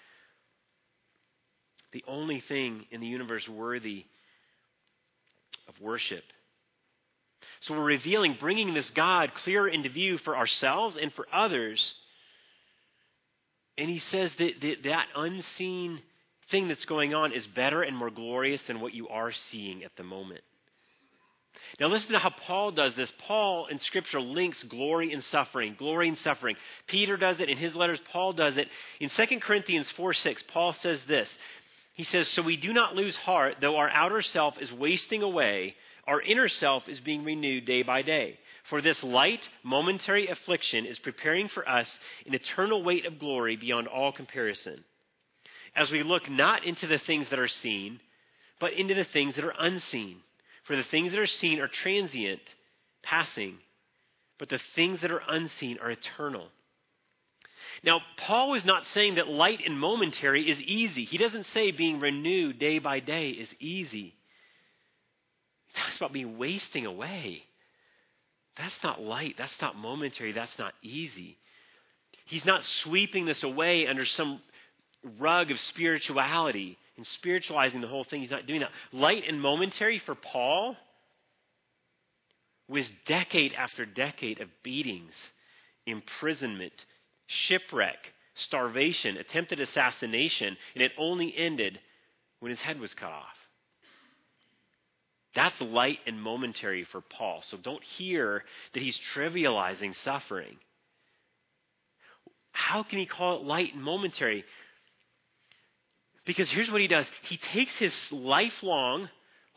the 1.93 2.05
only 2.07 2.41
thing 2.41 2.87
in 2.91 3.01
the 3.01 3.07
universe 3.07 3.49
worthy 3.49 4.05
of 5.69 5.81
worship. 5.81 6.23
So 7.61 7.75
we're 7.75 7.85
revealing, 7.85 8.37
bringing 8.39 8.75
this 8.75 8.91
God 8.91 9.35
clearer 9.35 9.69
into 9.69 9.89
view 9.89 10.19
for 10.19 10.37
ourselves 10.37 10.97
and 11.01 11.13
for 11.13 11.27
others. 11.33 11.95
And 13.77 13.89
he 13.89 13.99
says 13.99 14.31
that, 14.39 14.61
that 14.61 14.83
that 14.85 15.07
unseen 15.17 16.01
thing 16.51 16.69
that's 16.69 16.85
going 16.85 17.15
on 17.15 17.33
is 17.33 17.47
better 17.47 17.83
and 17.83 17.97
more 17.97 18.11
glorious 18.11 18.63
than 18.63 18.81
what 18.81 18.95
you 18.95 19.09
are 19.09 19.33
seeing 19.33 19.85
at 19.85 19.95
the 19.97 20.03
moment. 20.03 20.41
Now, 21.79 21.89
listen 21.89 22.13
to 22.13 22.19
how 22.19 22.31
Paul 22.31 22.73
does 22.73 22.95
this. 22.95 23.13
Paul 23.27 23.67
in 23.67 23.79
Scripture 23.79 24.21
links 24.21 24.63
glory 24.63 25.13
and 25.13 25.23
suffering, 25.23 25.75
glory 25.79 26.09
and 26.09 26.19
suffering. 26.19 26.57
Peter 26.87 27.17
does 27.17 27.41
it 27.41 27.49
in 27.49 27.59
his 27.59 27.75
letters, 27.75 28.01
Paul 28.11 28.33
does 28.33 28.57
it. 28.57 28.69
In 29.01 29.11
2 29.11 29.41
Corinthians 29.41 29.91
4 29.91 30.15
6, 30.15 30.45
Paul 30.49 30.73
says 30.75 31.01
this. 31.07 31.29
He 31.93 32.05
says, 32.05 32.29
So 32.29 32.43
we 32.43 32.57
do 32.57 32.73
not 32.73 32.95
lose 32.95 33.17
heart, 33.17 33.57
though 33.61 33.77
our 33.77 33.91
outer 33.91 34.23
self 34.23 34.61
is 34.61 34.73
wasting 34.73 35.23
away 35.23 35.75
our 36.09 36.23
inner 36.23 36.49
self 36.49 36.89
is 36.89 37.01
being 37.01 37.23
renewed 37.23 37.67
day 37.67 37.83
by 37.83 38.01
day. 38.01 38.39
For 38.71 38.81
this 38.81 39.03
light, 39.05 39.47
momentary 39.63 40.29
affliction 40.29 40.87
is 40.87 40.99
preparing 40.99 41.49
for 41.49 41.69
us 41.69 41.99
an 42.27 42.35
eternal 42.35 42.83
weight 42.83 43.05
of 43.05 43.19
glory 43.19 43.57
beyond 43.57 43.89
all 43.89 44.11
comparison. 44.11 44.85
As 45.77 45.91
we 45.91 46.03
look 46.03 46.29
not 46.31 46.65
into 46.65 46.87
the 46.87 46.99
things 46.99 47.29
that 47.29 47.39
are 47.39 47.47
seen, 47.47 48.01
but 48.59 48.73
into 48.73 48.95
the 48.95 49.05
things 49.05 49.35
that 49.35 49.45
are 49.45 49.55
unseen. 49.59 50.17
For 50.65 50.77
the 50.77 50.83
things 50.83 51.13
that 51.13 51.21
are 51.21 51.27
seen 51.27 51.61
are 51.61 51.69
transient, 51.69 52.41
passing, 53.03 53.59
but 54.39 54.49
the 54.49 54.61
things 54.75 55.03
that 55.03 55.13
are 55.13 55.23
unseen 55.29 55.79
are 55.83 55.91
eternal. 55.91 56.49
Now, 57.85 58.01
Paul 58.17 58.55
is 58.55 58.65
not 58.65 58.87
saying 58.87 59.17
that 59.17 59.29
light 59.29 59.61
and 59.65 59.79
momentary 59.79 60.51
is 60.51 60.61
easy. 60.61 61.05
He 61.05 61.19
doesn't 61.19 61.47
say 61.47 61.71
being 61.71 62.01
renewed 62.01 62.59
day 62.59 62.79
by 62.79 63.01
day 63.01 63.31
is 63.31 63.49
easy. 63.61 64.15
Talks 65.79 65.97
about 65.97 66.13
being 66.13 66.39
wasting 66.39 66.87
away. 66.87 67.43
That's 68.57 68.83
not 68.83 69.01
light. 69.01 69.37
That's 69.39 69.61
not 69.61 69.77
momentary. 69.77 70.33
That's 70.33 70.59
not 70.59 70.75
easy. 70.83 71.39
He's 72.27 72.45
not 72.45 72.65
sweeping 72.65 73.25
this 73.25 73.43
away 73.43 73.87
under 73.87 74.05
some 74.05 74.41
rug 75.19 75.51
of 75.51 75.59
spirituality 75.61 76.77
and 76.97 77.07
spiritualizing 77.07 77.81
the 77.81 77.87
whole 77.87 78.05
thing. 78.05 78.21
He's 78.21 78.31
not 78.31 78.47
doing 78.47 78.61
that. 78.61 78.71
Light 78.93 79.25
and 79.27 79.41
momentary 79.41 79.99
for 80.01 80.15
Paul 80.15 80.77
was 82.69 82.91
decade 83.07 83.55
after 83.55 83.87
decade 83.87 84.41
of 84.41 84.49
beatings, 84.63 85.15
imprisonment, 85.87 86.75
shipwreck, 87.27 88.13
starvation, 88.35 89.17
attempted 89.17 89.61
assassination, 89.61 90.57
and 90.75 90.83
it 90.83 90.93
only 90.99 91.35
ended 91.37 91.79
when 92.41 92.51
his 92.51 92.61
head 92.61 92.79
was 92.79 92.93
cut 92.95 93.11
off. 93.11 93.38
That's 95.35 95.61
light 95.61 95.99
and 96.07 96.21
momentary 96.21 96.85
for 96.85 97.01
Paul. 97.01 97.43
So 97.51 97.57
don't 97.57 97.83
hear 97.83 98.45
that 98.73 98.83
he's 98.83 98.99
trivializing 99.15 99.95
suffering. 100.03 100.57
How 102.53 102.83
can 102.83 102.99
he 102.99 103.07
call 103.07 103.37
it 103.37 103.45
light 103.45 103.75
and 103.75 103.83
momentary? 103.83 104.45
Because 106.25 106.51
here's 106.51 106.71
what 106.71 106.81
he 106.81 106.89
does 106.89 107.07
he 107.23 107.37
takes 107.37 107.77
his 107.77 107.95
lifelong 108.11 109.09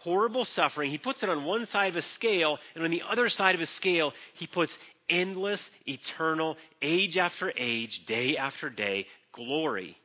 horrible 0.03 0.45
suffering, 0.45 0.89
he 0.89 0.97
puts 0.97 1.21
it 1.21 1.29
on 1.29 1.45
one 1.45 1.65
side 1.67 1.89
of 1.89 1.95
a 1.95 2.01
scale, 2.01 2.57
and 2.75 2.83
on 2.83 2.91
the 2.91 3.03
other 3.07 3.29
side 3.29 3.55
of 3.55 3.61
a 3.61 3.65
scale, 3.67 4.13
he 4.33 4.47
puts 4.47 4.75
endless, 5.09 5.61
eternal, 5.85 6.57
age 6.81 7.17
after 7.17 7.53
age, 7.55 8.05
day 8.07 8.35
after 8.35 8.69
day, 8.69 9.05
glory 9.31 9.95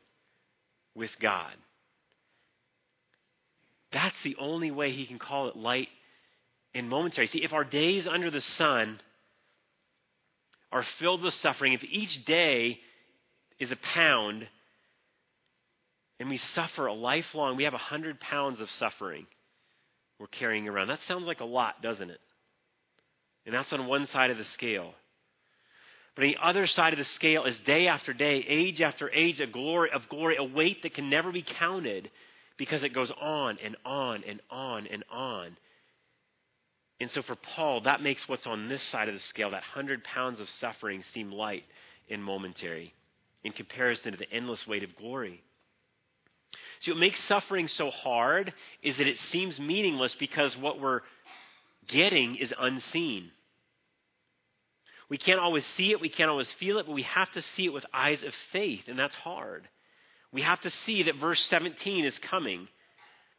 with 0.95 1.11
God. 1.19 1.53
That's 3.93 4.17
the 4.23 4.37
only 4.39 4.71
way 4.71 4.93
he 4.93 5.07
can 5.07 5.19
call 5.19 5.49
it 5.49 5.57
light 5.57 5.89
and 6.75 6.89
momentary. 6.89 7.27
See, 7.27 7.43
if 7.43 7.53
our 7.53 7.65
days 7.65 8.07
under 8.07 8.31
the 8.31 8.41
sun 8.41 9.01
are 10.73 10.85
filled 10.99 11.23
with 11.23 11.35
suffering, 11.35 11.73
if 11.73 11.85
each 11.85 12.25
day 12.25 12.81
is 13.59 13.73
a 13.73 13.77
pound, 13.77 14.47
and 16.19 16.29
we 16.29 16.37
suffer 16.37 16.87
a 16.87 16.93
lifelong, 16.93 17.57
we 17.57 17.65
have 17.65 17.75
a 17.75 17.79
hundred 17.79 18.21
pounds 18.21 18.61
of 18.61 18.71
suffering 18.71 19.27
we're 20.19 20.27
carrying 20.27 20.69
around. 20.69 20.89
That 20.89 21.03
sounds 21.03 21.27
like 21.27 21.41
a 21.41 21.45
lot, 21.45 21.83
doesn't 21.83 22.11
it? 22.11 22.21
And 23.45 23.55
that's 23.55 23.73
on 23.73 23.87
one 23.87 24.07
side 24.07 24.31
of 24.31 24.39
the 24.39 24.45
scale. 24.45 24.93
But 26.15 26.25
on 26.25 26.31
the 26.31 26.39
other 26.43 26.67
side 26.67 26.95
of 26.95 26.99
the 26.99 27.05
scale 27.05 27.45
is 27.45 27.59
day 27.61 27.87
after 27.87 28.13
day, 28.13 28.45
age 28.49 28.81
after 28.81 29.11
age 29.11 29.41
of 29.41 29.53
glory, 29.53 29.91
of 29.93 30.09
glory, 30.09 30.37
a 30.37 30.45
weight 30.45 30.83
that 30.83 30.95
can 30.95 31.11
never 31.11 31.31
be 31.31 31.43
counted 31.43 32.11
because 32.57 32.83
it 32.83 32.95
goes 32.95 33.11
on 33.21 33.59
and 33.63 33.77
on 33.85 34.25
and 34.27 34.41
on 34.51 34.87
and 34.87 35.05
on. 35.11 35.57
And 37.01 37.11
so 37.11 37.23
for 37.23 37.37
Paul, 37.37 37.83
that 37.83 38.03
makes 38.03 38.29
what's 38.29 38.47
on 38.47 38.69
this 38.69 38.83
side 38.83 39.09
of 39.09 39.15
the 39.15 39.21
scale, 39.21 39.51
that 39.51 39.63
hundred 39.63 40.03
pounds 40.05 40.41
of 40.41 40.49
suffering, 40.49 41.03
seem 41.03 41.31
light 41.31 41.65
and 42.09 42.23
momentary 42.23 42.95
in 43.45 43.53
comparison 43.53 44.13
to 44.13 44.19
the 44.19 44.31
endless 44.33 44.67
weight 44.67 44.83
of 44.83 44.97
glory. 44.97 45.43
See, 46.81 46.91
what 46.91 47.01
makes 47.01 47.23
suffering 47.25 47.69
so 47.69 47.91
hard 47.91 48.53
is 48.83 48.97
that 48.99 49.07
it 49.07 49.19
seems 49.19 49.59
meaningless 49.59 50.15
because 50.15 50.57
what 50.57 50.81
we're 50.81 51.01
getting 51.87 52.37
is 52.37 52.53
unseen. 52.59 53.31
We 55.09 55.19
can't 55.19 55.39
always 55.39 55.65
see 55.65 55.93
it, 55.93 56.01
we 56.01 56.09
can't 56.09 56.31
always 56.31 56.51
feel 56.53 56.79
it, 56.79 56.87
but 56.87 56.95
we 56.95 57.03
have 57.03 57.31
to 57.33 57.43
see 57.43 57.67
it 57.67 57.73
with 57.73 57.87
eyes 57.95 58.23
of 58.25 58.35
faith, 58.53 58.89
and 58.89 58.99
that's 58.99 59.15
hard. 59.15 59.69
We 60.37 60.43
have 60.43 60.61
to 60.61 60.71
see 60.71 61.05
that 61.05 61.17
verse 61.17 61.43
17 61.47 62.05
is 62.05 62.19
coming. 62.19 62.69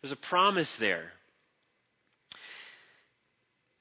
There's 0.01 0.11
a 0.11 0.15
promise 0.15 0.71
there. 0.79 1.11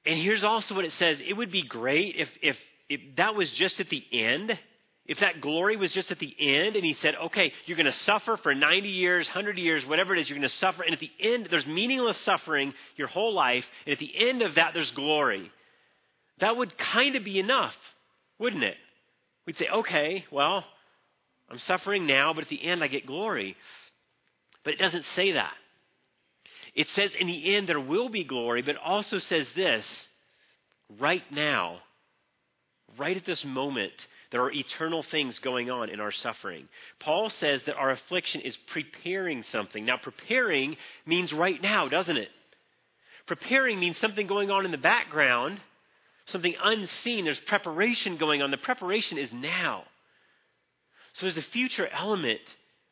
And 0.05 0.21
here's 0.21 0.45
also 0.45 0.75
what 0.75 0.85
it 0.85 0.93
says 0.93 1.19
it 1.27 1.33
would 1.33 1.51
be 1.51 1.63
great 1.63 2.17
if, 2.17 2.29
if, 2.43 2.59
if 2.91 3.01
that 3.17 3.35
was 3.35 3.51
just 3.51 3.81
at 3.81 3.89
the 3.89 4.05
end 4.13 4.59
if 5.07 5.21
that 5.21 5.41
glory 5.41 5.77
was 5.77 5.93
just 5.93 6.11
at 6.11 6.19
the 6.19 6.35
end 6.39 6.75
and 6.75 6.85
he 6.85 6.95
said, 6.95 7.15
okay, 7.15 7.53
you're 7.65 7.77
going 7.77 7.87
to 7.87 7.93
suffer 7.93 8.37
for 8.37 8.55
90 8.55 8.89
years, 8.89 9.29
100 9.29 9.57
years, 9.57 9.87
whatever 9.87 10.15
it 10.15 10.21
is, 10.21 10.29
you're 10.29 10.37
going 10.37 10.49
to 10.49 10.57
suffer. 10.57 10.83
And 10.83 10.93
at 10.93 10.99
the 10.99 11.13
end, 11.21 11.47
there's 11.49 11.65
meaningless 11.65 12.19
suffering 12.19 12.75
your 12.97 13.07
whole 13.07 13.33
life. 13.33 13.65
And 13.87 13.93
at 13.93 14.01
the 14.01 14.13
end 14.29 14.43
of 14.43 14.57
that, 14.57 14.75
there's 14.75 14.91
glory. 14.91 15.53
That 16.41 16.57
would 16.57 16.77
kind 16.77 17.15
of 17.15 17.23
be 17.23 17.39
enough, 17.39 17.77
wouldn't 18.41 18.65
it? 18.65 18.77
We'd 19.47 19.57
say, 19.57 19.69
okay, 19.69 20.25
well, 20.33 20.65
I'm 21.51 21.59
suffering 21.59 22.07
now, 22.07 22.33
but 22.33 22.45
at 22.45 22.51
the 22.51 22.65
end, 22.65 22.83
I 22.83 22.89
get 22.89 23.07
glory. 23.07 23.57
But 24.65 24.75
it 24.75 24.79
doesn't 24.79 25.05
say 25.15 25.33
that. 25.33 25.55
It 26.75 26.89
says 26.89 27.13
in 27.19 27.27
the 27.27 27.55
end, 27.55 27.69
there 27.69 27.81
will 27.81 28.09
be 28.09 28.25
glory, 28.25 28.63
but 28.63 28.77
also 28.77 29.19
says 29.19 29.47
this 29.55 30.09
right 30.99 31.23
now, 31.31 31.79
right 32.99 33.17
at 33.17 33.25
this 33.25 33.45
moment, 33.45 33.93
there 34.31 34.43
are 34.43 34.53
eternal 34.53 35.03
things 35.03 35.39
going 35.39 35.71
on 35.71 35.89
in 35.89 36.01
our 36.01 36.11
suffering. 36.11 36.69
Paul 37.01 37.31
says 37.31 37.63
that 37.63 37.77
our 37.77 37.93
affliction 37.93 38.41
is 38.41 38.57
preparing 38.73 39.43
something. 39.45 39.85
Now, 39.85 39.97
preparing 39.97 40.77
means 41.07 41.33
right 41.33 41.61
now, 41.63 41.89
doesn't 41.89 42.17
it? 42.17 42.29
Preparing 43.27 43.81
means 43.81 43.97
something 43.99 44.27
going 44.27 44.51
on 44.51 44.65
in 44.65 44.71
the 44.71 44.79
background, 44.79 45.61
something 46.27 46.55
unseen. 46.63 47.25
There's 47.25 47.41
preparation 47.41 48.17
going 48.17 48.43
on. 48.43 48.51
The 48.51 48.57
preparation 48.57 49.19
is 49.19 49.33
now. 49.33 49.85
So 51.17 51.27
there's 51.27 51.39
a 51.39 51.43
future 51.51 51.89
element 51.89 52.41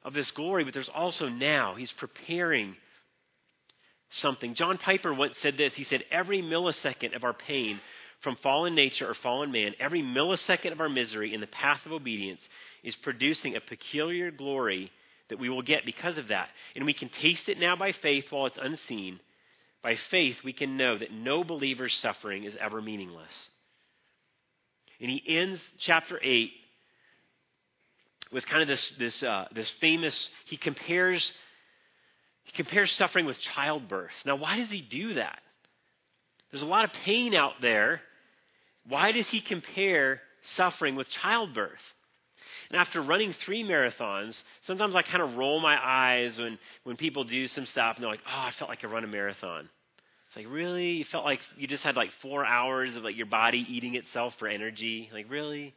of 0.02 0.14
this 0.14 0.30
glory, 0.30 0.64
but 0.64 0.72
there's 0.72 0.88
also 0.88 1.28
now. 1.28 1.74
He's 1.74 1.92
preparing 1.92 2.74
something. 4.10 4.54
John 4.54 4.78
Piper 4.78 5.12
once 5.12 5.36
said 5.42 5.58
this. 5.58 5.74
He 5.74 5.84
said, 5.84 6.04
Every 6.10 6.40
millisecond 6.40 7.14
of 7.14 7.24
our 7.24 7.34
pain 7.34 7.80
from 8.20 8.36
fallen 8.36 8.74
nature 8.74 9.10
or 9.10 9.14
fallen 9.14 9.52
man, 9.52 9.74
every 9.78 10.02
millisecond 10.02 10.72
of 10.72 10.80
our 10.80 10.88
misery 10.88 11.34
in 11.34 11.42
the 11.42 11.46
path 11.46 11.84
of 11.84 11.92
obedience 11.92 12.40
is 12.82 12.96
producing 12.96 13.56
a 13.56 13.60
peculiar 13.60 14.30
glory 14.30 14.90
that 15.28 15.38
we 15.38 15.50
will 15.50 15.62
get 15.62 15.84
because 15.84 16.16
of 16.16 16.28
that. 16.28 16.48
And 16.74 16.86
we 16.86 16.94
can 16.94 17.10
taste 17.10 17.50
it 17.50 17.58
now 17.58 17.76
by 17.76 17.92
faith 17.92 18.26
while 18.30 18.46
it's 18.46 18.58
unseen. 18.60 19.20
By 19.82 19.96
faith, 20.10 20.36
we 20.42 20.54
can 20.54 20.78
know 20.78 20.96
that 20.96 21.12
no 21.12 21.44
believer's 21.44 21.94
suffering 21.96 22.44
is 22.44 22.56
ever 22.58 22.80
meaningless. 22.80 23.50
And 24.98 25.10
he 25.10 25.22
ends 25.26 25.60
chapter 25.78 26.18
8 26.22 26.50
with 28.34 28.44
kind 28.44 28.60
of 28.60 28.68
this, 28.68 28.90
this, 28.98 29.22
uh, 29.22 29.46
this 29.54 29.70
famous, 29.80 30.28
he 30.44 30.58
compares, 30.58 31.32
he 32.42 32.52
compares 32.52 32.92
suffering 32.92 33.24
with 33.24 33.38
childbirth. 33.40 34.12
Now, 34.26 34.36
why 34.36 34.58
does 34.58 34.68
he 34.68 34.82
do 34.82 35.14
that? 35.14 35.40
There's 36.50 36.62
a 36.62 36.66
lot 36.66 36.84
of 36.84 36.92
pain 37.04 37.34
out 37.34 37.54
there 37.62 38.02
why 38.88 39.12
does 39.12 39.28
he 39.28 39.40
compare 39.40 40.20
suffering 40.42 40.94
with 40.94 41.08
childbirth? 41.08 41.72
And 42.70 42.80
after 42.80 43.00
running 43.02 43.34
three 43.44 43.62
marathons, 43.62 44.40
sometimes 44.62 44.94
I 44.94 45.02
kind 45.02 45.22
of 45.22 45.36
roll 45.36 45.60
my 45.60 45.76
eyes 45.82 46.38
when, 46.38 46.58
when 46.84 46.96
people 46.96 47.24
do 47.24 47.46
some 47.46 47.66
stuff 47.66 47.96
and 47.96 48.02
they're 48.02 48.10
like, 48.10 48.20
oh, 48.26 48.40
I 48.46 48.52
felt 48.52 48.70
like 48.70 48.84
I 48.84 48.86
run 48.88 49.04
a 49.04 49.08
marathon. 49.08 49.68
It's 50.28 50.36
like, 50.36 50.46
really? 50.48 50.92
You 50.92 51.04
felt 51.04 51.24
like 51.24 51.40
you 51.56 51.66
just 51.66 51.82
had 51.82 51.96
like 51.96 52.10
four 52.20 52.44
hours 52.44 52.96
of 52.96 53.04
like 53.04 53.16
your 53.16 53.26
body 53.26 53.64
eating 53.68 53.94
itself 53.94 54.34
for 54.38 54.48
energy? 54.48 55.10
Like, 55.12 55.30
really? 55.30 55.74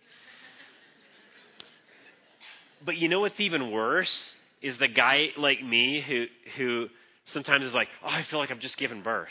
But 2.85 2.97
you 2.97 3.09
know 3.09 3.21
what's 3.21 3.39
even 3.39 3.71
worse 3.71 4.33
is 4.61 4.77
the 4.77 4.87
guy 4.87 5.29
like 5.37 5.63
me 5.63 6.01
who 6.01 6.25
who 6.57 6.87
sometimes 7.25 7.65
is 7.65 7.73
like, 7.73 7.87
oh, 8.03 8.09
I 8.09 8.23
feel 8.23 8.39
like 8.39 8.51
I'm 8.51 8.59
just 8.59 8.77
giving 8.77 9.01
birth. 9.01 9.29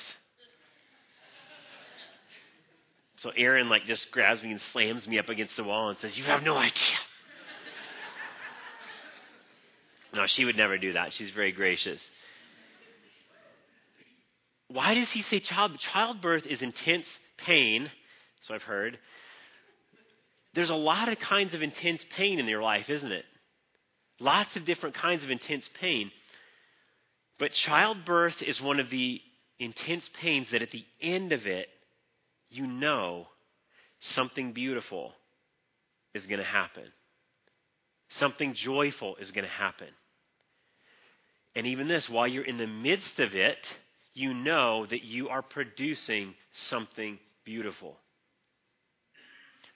So 3.18 3.30
Aaron 3.36 3.68
like 3.68 3.84
just 3.86 4.10
grabs 4.10 4.42
me 4.42 4.52
and 4.52 4.60
slams 4.72 5.06
me 5.08 5.18
up 5.18 5.28
against 5.28 5.56
the 5.56 5.64
wall 5.64 5.88
and 5.88 5.98
says, 5.98 6.16
"You 6.18 6.24
have 6.24 6.42
no 6.42 6.56
idea." 6.56 6.98
no, 10.14 10.26
she 10.26 10.44
would 10.44 10.56
never 10.56 10.76
do 10.76 10.92
that. 10.92 11.12
She's 11.12 11.30
very 11.30 11.52
gracious. 11.52 12.00
Why 14.68 14.94
does 14.94 15.10
he 15.10 15.22
say 15.22 15.40
child? 15.40 15.78
Childbirth 15.78 16.46
is 16.46 16.60
intense 16.60 17.06
pain, 17.38 17.90
so 18.42 18.54
I've 18.54 18.62
heard. 18.62 18.98
There's 20.54 20.70
a 20.70 20.74
lot 20.74 21.08
of 21.08 21.18
kinds 21.18 21.54
of 21.54 21.62
intense 21.62 22.02
pain 22.16 22.38
in 22.38 22.46
your 22.46 22.62
life, 22.62 22.90
isn't 22.90 23.12
it? 23.12 23.24
Lots 24.18 24.56
of 24.56 24.64
different 24.64 24.94
kinds 24.94 25.24
of 25.24 25.30
intense 25.30 25.68
pain. 25.80 26.10
But 27.38 27.52
childbirth 27.52 28.42
is 28.42 28.60
one 28.60 28.80
of 28.80 28.90
the 28.90 29.20
intense 29.58 30.08
pains 30.20 30.48
that 30.52 30.62
at 30.62 30.70
the 30.70 30.84
end 31.00 31.32
of 31.32 31.46
it, 31.46 31.68
you 32.50 32.66
know 32.66 33.26
something 34.00 34.52
beautiful 34.52 35.12
is 36.14 36.26
going 36.26 36.38
to 36.38 36.44
happen. 36.44 36.84
Something 38.10 38.54
joyful 38.54 39.16
is 39.16 39.30
going 39.32 39.44
to 39.44 39.50
happen. 39.50 39.88
And 41.54 41.66
even 41.66 41.88
this, 41.88 42.08
while 42.08 42.28
you're 42.28 42.44
in 42.44 42.58
the 42.58 42.66
midst 42.66 43.18
of 43.18 43.34
it, 43.34 43.58
you 44.14 44.32
know 44.32 44.86
that 44.86 45.04
you 45.04 45.28
are 45.28 45.42
producing 45.42 46.34
something 46.68 47.18
beautiful. 47.44 47.96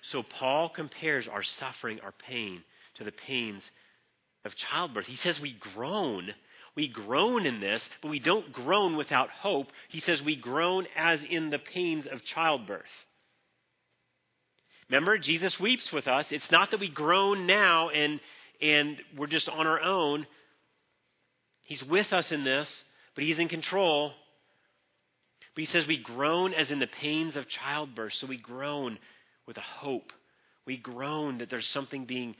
So 0.02 0.22
Paul 0.22 0.70
compares 0.70 1.28
our 1.28 1.42
suffering, 1.42 2.00
our 2.00 2.12
pain, 2.12 2.62
to 2.94 3.04
the 3.04 3.12
pains 3.12 3.62
of 4.44 4.54
childbirth. 4.54 5.06
He 5.06 5.16
says 5.16 5.40
we 5.40 5.52
groan 5.52 6.34
We 6.76 6.88
groan 6.88 7.46
in 7.46 7.60
this, 7.60 7.88
but 8.00 8.10
we 8.10 8.20
don't 8.20 8.52
groan 8.52 8.96
without 8.96 9.28
hope. 9.30 9.68
He 9.88 10.00
says 10.00 10.22
we 10.22 10.36
groan 10.36 10.86
as 10.96 11.20
in 11.28 11.50
the 11.50 11.58
pains 11.58 12.06
of 12.06 12.24
childbirth. 12.24 12.84
Remember, 14.88 15.18
Jesus 15.18 15.58
weeps 15.58 15.92
with 15.92 16.08
us. 16.08 16.30
It's 16.30 16.50
not 16.50 16.70
that 16.70 16.80
we 16.80 16.88
groan 16.88 17.46
now 17.46 17.90
and, 17.90 18.20
and 18.60 18.96
we're 19.16 19.26
just 19.26 19.48
on 19.48 19.66
our 19.66 19.80
own. 19.80 20.26
He's 21.62 21.84
with 21.84 22.12
us 22.12 22.32
in 22.32 22.44
this, 22.44 22.68
but 23.14 23.24
He's 23.24 23.38
in 23.38 23.48
control. 23.48 24.12
But 25.54 25.62
He 25.62 25.66
says 25.66 25.86
we 25.86 25.98
groan 25.98 26.54
as 26.54 26.70
in 26.70 26.78
the 26.78 26.86
pains 26.86 27.36
of 27.36 27.48
childbirth. 27.48 28.14
So 28.14 28.26
we 28.26 28.38
groan 28.38 28.98
with 29.46 29.58
a 29.58 29.60
hope. 29.60 30.12
We 30.66 30.76
groan 30.76 31.38
that 31.38 31.50
there's 31.50 31.68
something 31.68 32.04
being 32.04 32.36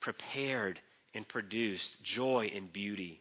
prepared 0.00 0.80
and 1.18 1.26
produced 1.26 2.00
joy 2.04 2.48
and 2.54 2.72
beauty. 2.72 3.20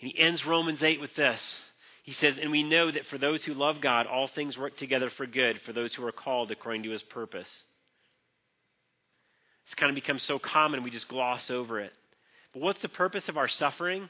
And 0.00 0.10
he 0.10 0.18
ends 0.18 0.46
Romans 0.46 0.82
8 0.82 0.98
with 0.98 1.14
this. 1.14 1.60
He 2.02 2.14
says, 2.14 2.38
And 2.38 2.50
we 2.50 2.62
know 2.62 2.90
that 2.90 3.06
for 3.08 3.18
those 3.18 3.44
who 3.44 3.52
love 3.52 3.82
God, 3.82 4.06
all 4.06 4.26
things 4.26 4.56
work 4.56 4.74
together 4.78 5.10
for 5.10 5.26
good, 5.26 5.60
for 5.66 5.74
those 5.74 5.92
who 5.92 6.02
are 6.06 6.12
called 6.12 6.50
according 6.50 6.84
to 6.84 6.90
his 6.90 7.02
purpose. 7.02 7.48
It's 9.66 9.74
kind 9.74 9.90
of 9.90 9.94
become 9.94 10.18
so 10.18 10.38
common 10.38 10.82
we 10.82 10.90
just 10.90 11.08
gloss 11.08 11.50
over 11.50 11.78
it. 11.78 11.92
But 12.54 12.62
what's 12.62 12.80
the 12.80 12.88
purpose 12.88 13.28
of 13.28 13.36
our 13.36 13.48
suffering? 13.48 14.08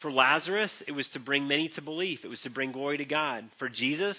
For 0.00 0.10
Lazarus, 0.10 0.82
it 0.88 0.92
was 0.92 1.08
to 1.10 1.20
bring 1.20 1.46
many 1.46 1.68
to 1.68 1.80
belief, 1.80 2.24
it 2.24 2.28
was 2.28 2.42
to 2.42 2.50
bring 2.50 2.72
glory 2.72 2.98
to 2.98 3.04
God. 3.04 3.44
For 3.58 3.68
Jesus, 3.68 4.18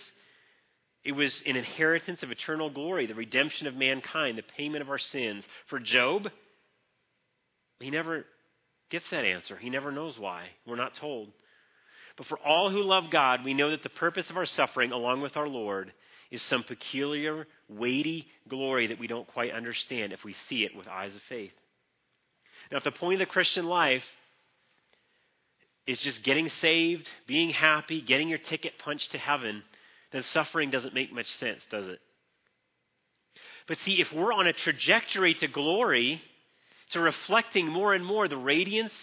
it 1.04 1.12
was 1.12 1.44
an 1.46 1.58
inheritance 1.58 2.24
of 2.24 2.32
eternal 2.32 2.70
glory, 2.70 3.06
the 3.06 3.16
redemption 3.16 3.68
of 3.68 3.76
mankind, 3.76 4.38
the 4.38 4.44
payment 4.44 4.82
of 4.82 4.90
our 4.90 4.98
sins. 4.98 5.44
For 5.66 5.78
Job, 5.78 6.30
he 7.80 7.90
never 7.90 8.26
gets 8.90 9.10
that 9.12 9.26
answer. 9.26 9.58
He 9.58 9.70
never 9.70 9.92
knows 9.92 10.18
why. 10.18 10.48
We're 10.66 10.76
not 10.76 10.96
told. 10.96 11.30
But 12.18 12.28
for 12.28 12.40
all 12.40 12.70
who 12.70 12.82
love 12.82 13.12
God, 13.12 13.46
we 13.46 13.54
know 13.54 13.72
that 13.72 13.84
the 13.84 13.90
purpose 13.90 14.30
of 14.30 14.38
our 14.38 14.46
suffering, 14.46 14.92
along 14.92 15.22
with 15.22 15.38
our 15.38 15.48
Lord, 15.48 15.92
is 16.32 16.42
some 16.42 16.64
peculiar, 16.64 17.48
weighty 17.70 18.28
glory 18.50 18.88
that 18.88 19.00
we 19.00 19.08
don't 19.08 19.28
quite 19.28 19.54
understand 19.54 20.14
if 20.14 20.24
we 20.24 20.36
see 20.50 20.64
it 20.64 20.76
with 20.76 20.88
eyes 20.88 21.16
of 21.16 21.22
faith. 21.30 21.54
Now, 22.72 22.78
if 22.78 22.84
the 22.84 22.92
point 22.92 23.22
of 23.22 23.28
the 23.28 23.32
Christian 23.32 23.66
life 23.66 24.04
is 25.86 26.00
just 26.02 26.24
getting 26.24 26.50
saved, 26.50 27.08
being 27.28 27.52
happy, 27.52 28.02
getting 28.02 28.28
your 28.28 28.40
ticket 28.40 28.74
punched 28.80 29.12
to 29.14 29.18
heaven, 29.18 29.64
then 30.12 30.24
suffering 30.24 30.70
doesn't 30.70 30.94
make 30.94 31.14
much 31.14 31.32
sense, 31.38 31.66
does 31.70 31.88
it? 31.88 32.00
But 33.68 33.78
see, 33.80 34.02
if 34.02 34.12
we're 34.12 34.34
on 34.34 34.48
a 34.48 34.54
trajectory 34.54 35.34
to 35.36 35.48
glory, 35.48 36.22
to 36.92 37.00
reflecting 37.00 37.68
more 37.68 37.94
and 37.94 38.06
more 38.06 38.28
the 38.28 38.38
radiance 38.38 38.94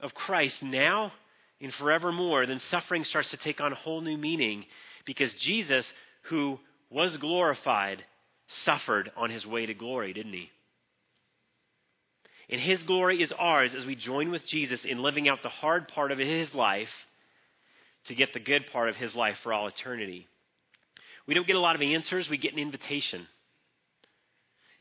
of 0.00 0.14
Christ 0.14 0.62
now 0.62 1.12
and 1.60 1.72
forevermore, 1.74 2.46
then 2.46 2.60
suffering 2.60 3.04
starts 3.04 3.30
to 3.30 3.36
take 3.36 3.60
on 3.60 3.72
a 3.72 3.76
whole 3.76 4.00
new 4.00 4.18
meaning 4.18 4.64
because 5.04 5.32
Jesus, 5.34 5.90
who 6.24 6.58
was 6.90 7.16
glorified, 7.16 8.04
suffered 8.48 9.10
on 9.16 9.30
his 9.30 9.46
way 9.46 9.66
to 9.66 9.74
glory, 9.74 10.12
didn't 10.12 10.32
he? 10.32 10.50
And 12.50 12.60
his 12.60 12.82
glory 12.82 13.22
is 13.22 13.32
ours 13.32 13.74
as 13.74 13.86
we 13.86 13.94
join 13.94 14.30
with 14.30 14.46
Jesus 14.46 14.84
in 14.84 14.98
living 14.98 15.28
out 15.28 15.42
the 15.42 15.48
hard 15.48 15.88
part 15.88 16.12
of 16.12 16.18
his 16.18 16.54
life 16.54 16.90
to 18.06 18.14
get 18.14 18.34
the 18.34 18.40
good 18.40 18.66
part 18.70 18.90
of 18.90 18.96
his 18.96 19.14
life 19.14 19.38
for 19.42 19.52
all 19.52 19.66
eternity. 19.66 20.28
We 21.26 21.34
don't 21.34 21.46
get 21.46 21.56
a 21.56 21.60
lot 21.60 21.74
of 21.74 21.82
answers, 21.82 22.28
we 22.28 22.36
get 22.36 22.52
an 22.52 22.58
invitation. 22.58 23.26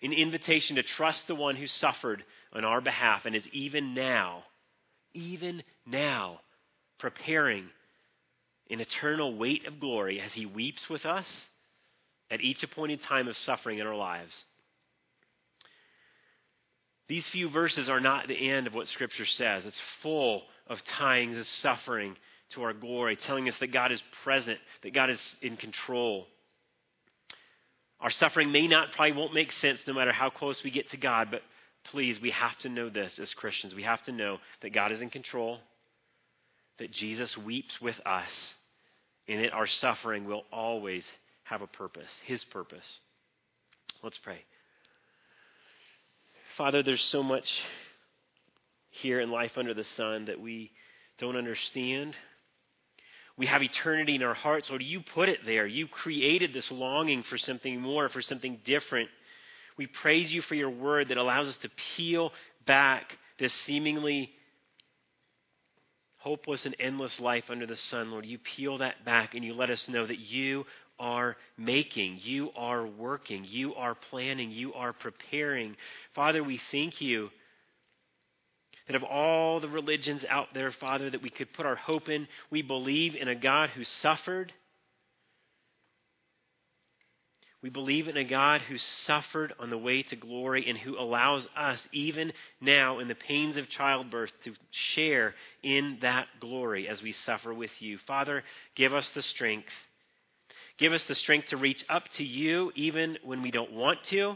An 0.02 0.12
invitation 0.12 0.76
to 0.76 0.84
trust 0.84 1.28
the 1.28 1.36
one 1.36 1.56
who 1.56 1.68
suffered 1.68 2.26
on 2.54 2.64
our 2.64 2.82
behalf 2.82 3.26
and 3.26 3.36
is 3.36 3.48
even 3.52 3.94
now, 3.94 4.44
even 5.14 5.64
now, 5.86 6.40
preparing 7.00 7.66
an 8.70 8.80
eternal 8.80 9.36
weight 9.36 9.66
of 9.68 9.80
glory 9.80 10.22
as 10.22 10.32
he 10.34 10.46
weeps 10.46 10.90
with 10.90 11.06
us 11.06 11.28
at 12.32 12.42
each 12.42 12.64
appointed 12.64 13.02
time 13.04 13.28
of 13.28 13.38
suffering 13.38 13.80
in 13.80 13.88
our 13.88 13.96
lives. 13.96 14.34
These 17.08 17.28
few 17.28 17.50
verses 17.50 17.90
are 17.90 18.00
not 18.00 18.28
the 18.28 18.50
end 18.50 18.66
of 18.66 18.74
what 18.74 18.88
Scripture 18.88 19.26
says. 19.26 19.66
It's 19.66 19.82
full 20.02 20.44
of 20.68 20.84
tying 20.86 21.34
the 21.34 21.44
suffering 21.44 22.16
to 22.52 22.64
our 22.64 22.74
glory, 22.74 23.16
telling 23.16 23.50
us 23.50 23.58
that 23.60 23.74
God 23.74 23.92
is 23.92 24.02
present, 24.24 24.60
that 24.84 24.94
God 24.94 25.10
is 25.10 25.36
in 25.42 25.58
control. 25.58 26.28
Our 28.00 28.12
suffering 28.12 28.52
may 28.52 28.68
not, 28.68 28.94
probably 28.94 29.14
won't 29.14 29.34
make 29.34 29.52
sense 29.52 29.82
no 29.86 29.94
matter 29.94 30.12
how 30.12 30.30
close 30.30 30.64
we 30.64 30.72
get 30.72 30.90
to 30.92 30.98
God, 30.98 31.30
but 31.30 31.42
please, 31.86 32.20
we 32.22 32.32
have 32.32 32.58
to 32.60 32.70
know 32.70 32.90
this 32.90 33.20
as 33.20 33.34
Christians. 33.34 33.76
We 33.76 33.84
have 33.84 34.04
to 34.06 34.12
know 34.12 34.38
that 34.62 34.74
God 34.74 34.92
is 34.92 35.02
in 35.02 35.10
control, 35.10 35.60
that 36.80 36.92
Jesus 36.92 37.38
weeps 37.38 37.80
with 37.82 38.00
us, 38.06 38.54
and 39.28 39.44
that 39.44 39.54
our 39.54 39.68
suffering 39.68 40.26
will 40.26 40.44
always 40.52 41.06
have 41.44 41.62
a 41.62 41.68
purpose, 41.68 42.12
His 42.26 42.44
purpose. 42.46 42.86
Let's 44.02 44.18
pray. 44.18 44.44
Father, 46.58 46.84
there's 46.84 47.04
so 47.04 47.24
much 47.24 47.62
here 48.90 49.20
in 49.20 49.32
life 49.32 49.58
under 49.58 49.74
the 49.74 49.84
sun 49.84 50.26
that 50.26 50.40
we 50.40 50.72
don't 51.18 51.36
understand. 51.36 52.16
We 53.38 53.48
have 53.48 53.64
eternity 53.64 54.16
in 54.16 54.24
our 54.24 54.36
hearts. 54.36 54.70
Lord, 54.70 54.84
you 54.84 55.02
put 55.02 55.30
it 55.30 55.40
there. 55.46 55.66
You 55.66 55.88
created 55.88 56.54
this 56.54 56.70
longing 56.70 57.24
for 57.24 57.38
something 57.38 57.82
more, 57.82 58.10
for 58.10 58.22
something 58.22 58.60
different. 58.64 59.10
We 59.78 59.88
praise 59.88 60.32
you 60.32 60.42
for 60.42 60.56
your 60.56 60.70
word 60.70 61.10
that 61.10 61.18
allows 61.18 61.48
us 61.48 61.58
to 61.58 61.70
peel 61.96 62.32
back 62.66 63.18
this 63.40 63.54
seemingly 63.66 64.32
hopeless 66.18 66.66
and 66.66 66.76
endless 66.80 67.20
life 67.20 67.46
under 67.50 67.66
the 67.66 67.76
sun. 67.76 68.12
Lord, 68.12 68.26
you 68.26 68.38
peel 68.38 68.78
that 68.78 69.04
back 69.04 69.36
and 69.36 69.44
you 69.44 69.54
let 69.54 69.70
us 69.70 69.90
know 69.90 70.06
that 70.06 70.20
you 70.20 70.66
are 71.00 71.36
making, 71.58 72.20
you 72.24 72.50
are 72.56 72.86
working, 72.86 73.46
you 73.50 73.76
are 73.76 73.96
planning, 73.96 74.52
you 74.52 74.74
are 74.74 74.94
preparing. 74.94 75.76
Father, 76.16 76.44
we 76.44 76.62
thank 76.72 77.02
you 77.02 77.30
that 78.88 78.96
of 78.96 79.04
all 79.04 79.60
the 79.60 79.68
religions 79.68 80.24
out 80.30 80.48
there, 80.54 80.72
Father, 80.72 81.10
that 81.10 81.22
we 81.22 81.30
could 81.30 81.52
put 81.54 81.66
our 81.66 81.76
hope 81.76 82.10
in, 82.10 82.28
we 82.50 82.62
believe 82.62 83.16
in 83.16 83.28
a 83.28 83.36
God 83.36 83.70
who 83.72 83.84
suffered 83.84 84.54
we 87.64 87.70
believe 87.70 88.10
in 88.10 88.18
a 88.18 88.26
God 88.26 88.62
who 88.62 88.78
suffered 88.78 89.54
on 89.58 89.70
the 89.70 89.78
way 89.78 90.04
to 90.04 90.18
glory 90.18 90.66
and 90.68 90.78
who 90.78 91.00
allows 91.00 91.48
us, 91.56 91.88
even 91.94 92.34
now 92.60 93.00
in 93.00 93.08
the 93.08 93.16
pains 93.16 93.56
of 93.56 93.70
childbirth, 93.70 94.34
to 94.44 94.54
share 94.70 95.34
in 95.64 95.98
that 96.02 96.28
glory 96.42 96.90
as 96.90 97.02
we 97.02 97.14
suffer 97.14 97.54
with 97.54 97.72
you. 97.80 97.98
Father, 98.06 98.44
give 98.76 98.94
us 98.94 99.10
the 99.12 99.22
strength. 99.22 99.70
Give 100.78 100.92
us 100.92 101.06
the 101.06 101.16
strength 101.16 101.48
to 101.50 101.58
reach 101.58 101.86
up 101.88 102.10
to 102.16 102.24
you 102.26 102.74
even 102.76 103.18
when 103.24 103.42
we 103.42 103.50
don't 103.50 103.72
want 103.72 104.04
to. 104.06 104.36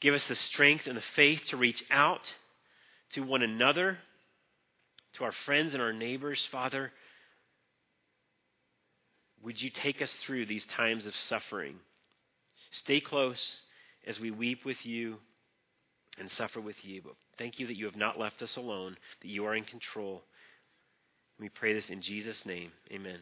Give 0.00 0.14
us 0.14 0.26
the 0.26 0.34
strength 0.34 0.88
and 0.88 0.96
the 0.96 1.04
faith 1.14 1.42
to 1.50 1.56
reach 1.56 1.84
out 1.92 2.22
to 3.12 3.20
one 3.20 3.42
another, 3.42 3.98
to 5.14 5.24
our 5.24 5.32
friends 5.44 5.74
and 5.74 5.82
our 5.82 5.92
neighbors, 5.92 6.44
Father. 6.50 6.90
Would 9.46 9.62
you 9.62 9.70
take 9.70 10.02
us 10.02 10.12
through 10.26 10.46
these 10.46 10.66
times 10.66 11.06
of 11.06 11.14
suffering? 11.28 11.76
Stay 12.72 13.00
close 13.00 13.58
as 14.04 14.18
we 14.18 14.32
weep 14.32 14.64
with 14.64 14.84
you 14.84 15.18
and 16.18 16.28
suffer 16.32 16.60
with 16.60 16.74
you. 16.84 17.00
But 17.04 17.12
thank 17.38 17.60
you 17.60 17.68
that 17.68 17.76
you 17.76 17.84
have 17.84 17.94
not 17.94 18.18
left 18.18 18.42
us 18.42 18.56
alone, 18.56 18.96
that 19.22 19.28
you 19.28 19.46
are 19.46 19.54
in 19.54 19.62
control. 19.62 20.24
We 21.38 21.48
pray 21.48 21.74
this 21.74 21.90
in 21.90 22.02
Jesus' 22.02 22.44
name. 22.44 22.72
Amen. 22.90 23.20